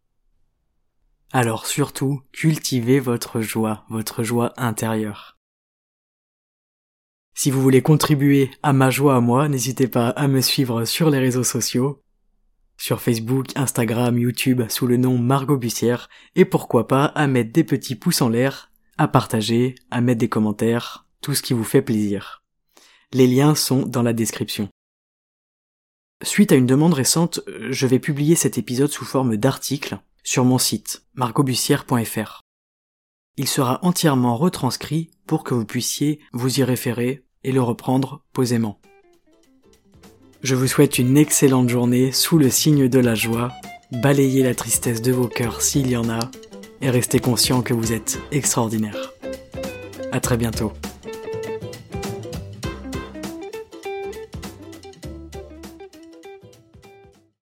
Alors 1.32 1.68
surtout, 1.68 2.22
cultivez 2.32 3.00
votre 3.00 3.42
joie, 3.42 3.86
votre 3.90 4.24
joie 4.24 4.54
intérieure. 4.58 5.38
Si 7.36 7.52
vous 7.52 7.62
voulez 7.62 7.84
contribuer 7.84 8.50
à 8.64 8.74
ma 8.74 8.90
joie 8.90 9.16
à 9.16 9.20
moi, 9.20 9.48
n'hésitez 9.48 9.88
pas 9.88 10.10
à 10.10 10.28
me 10.28 10.42
suivre 10.42 10.84
sur 10.86 11.12
les 11.12 11.20
réseaux 11.20 11.44
sociaux, 11.44 12.02
sur 12.76 13.02
Facebook, 13.02 13.52
Instagram, 13.56 14.18
YouTube 14.18 14.64
sous 14.68 14.88
le 14.88 14.98
nom 14.98 15.20
Margot 15.20 15.58
Bussière, 15.58 16.10
et 16.36 16.44
pourquoi 16.44 16.88
pas 16.88 17.06
à 17.06 17.28
mettre 17.28 17.54
des 17.54 17.64
petits 17.64 17.96
pouces 17.96 18.24
en 18.24 18.30
l'air, 18.30 18.69
à 19.00 19.08
partager, 19.08 19.76
à 19.92 20.02
mettre 20.02 20.20
des 20.20 20.28
commentaires, 20.28 21.08
tout 21.22 21.34
ce 21.34 21.42
qui 21.42 21.54
vous 21.54 21.64
fait 21.64 21.82
plaisir. 21.82 22.44
Les 23.14 23.28
liens 23.28 23.56
sont 23.56 23.86
dans 23.86 24.04
la 24.04 24.12
description. 24.12 24.68
Suite 26.22 26.52
à 26.52 26.56
une 26.56 26.66
demande 26.66 26.94
récente, 26.94 27.40
je 27.70 27.88
vais 27.88 28.00
publier 28.00 28.36
cet 28.36 28.58
épisode 28.58 28.92
sous 28.92 29.06
forme 29.06 29.38
d'article 29.38 30.00
sur 30.22 30.44
mon 30.44 30.58
site 30.58 31.04
margotbussière.fr. 31.14 32.42
Il 33.38 33.48
sera 33.48 33.80
entièrement 33.84 34.36
retranscrit 34.36 35.12
pour 35.26 35.46
que 35.46 35.54
vous 35.54 35.66
puissiez 35.66 36.20
vous 36.34 36.60
y 36.60 36.64
référer 36.66 37.24
et 37.46 37.54
le 37.54 37.62
reprendre 37.62 38.26
posément. 38.34 38.82
Je 40.44 40.56
vous 40.56 40.68
souhaite 40.68 41.00
une 41.00 41.18
excellente 41.18 41.70
journée 41.70 42.12
sous 42.12 42.38
le 42.38 42.50
signe 42.50 42.90
de 42.90 43.00
la 43.00 43.16
joie, 43.16 43.54
balayez 43.94 44.44
la 44.44 44.56
tristesse 44.56 45.02
de 45.02 45.14
vos 45.14 45.30
cœurs 45.30 45.62
s'il 45.62 45.90
y 45.90 45.96
en 45.96 46.10
a, 46.10 46.20
et 46.82 46.90
restez 46.90 47.20
conscient 47.20 47.62
que 47.62 47.74
vous 47.74 47.94
êtes 47.94 48.20
extraordinaire. 48.32 49.14
À 50.12 50.20
très 50.20 50.38
bientôt. 50.38 50.74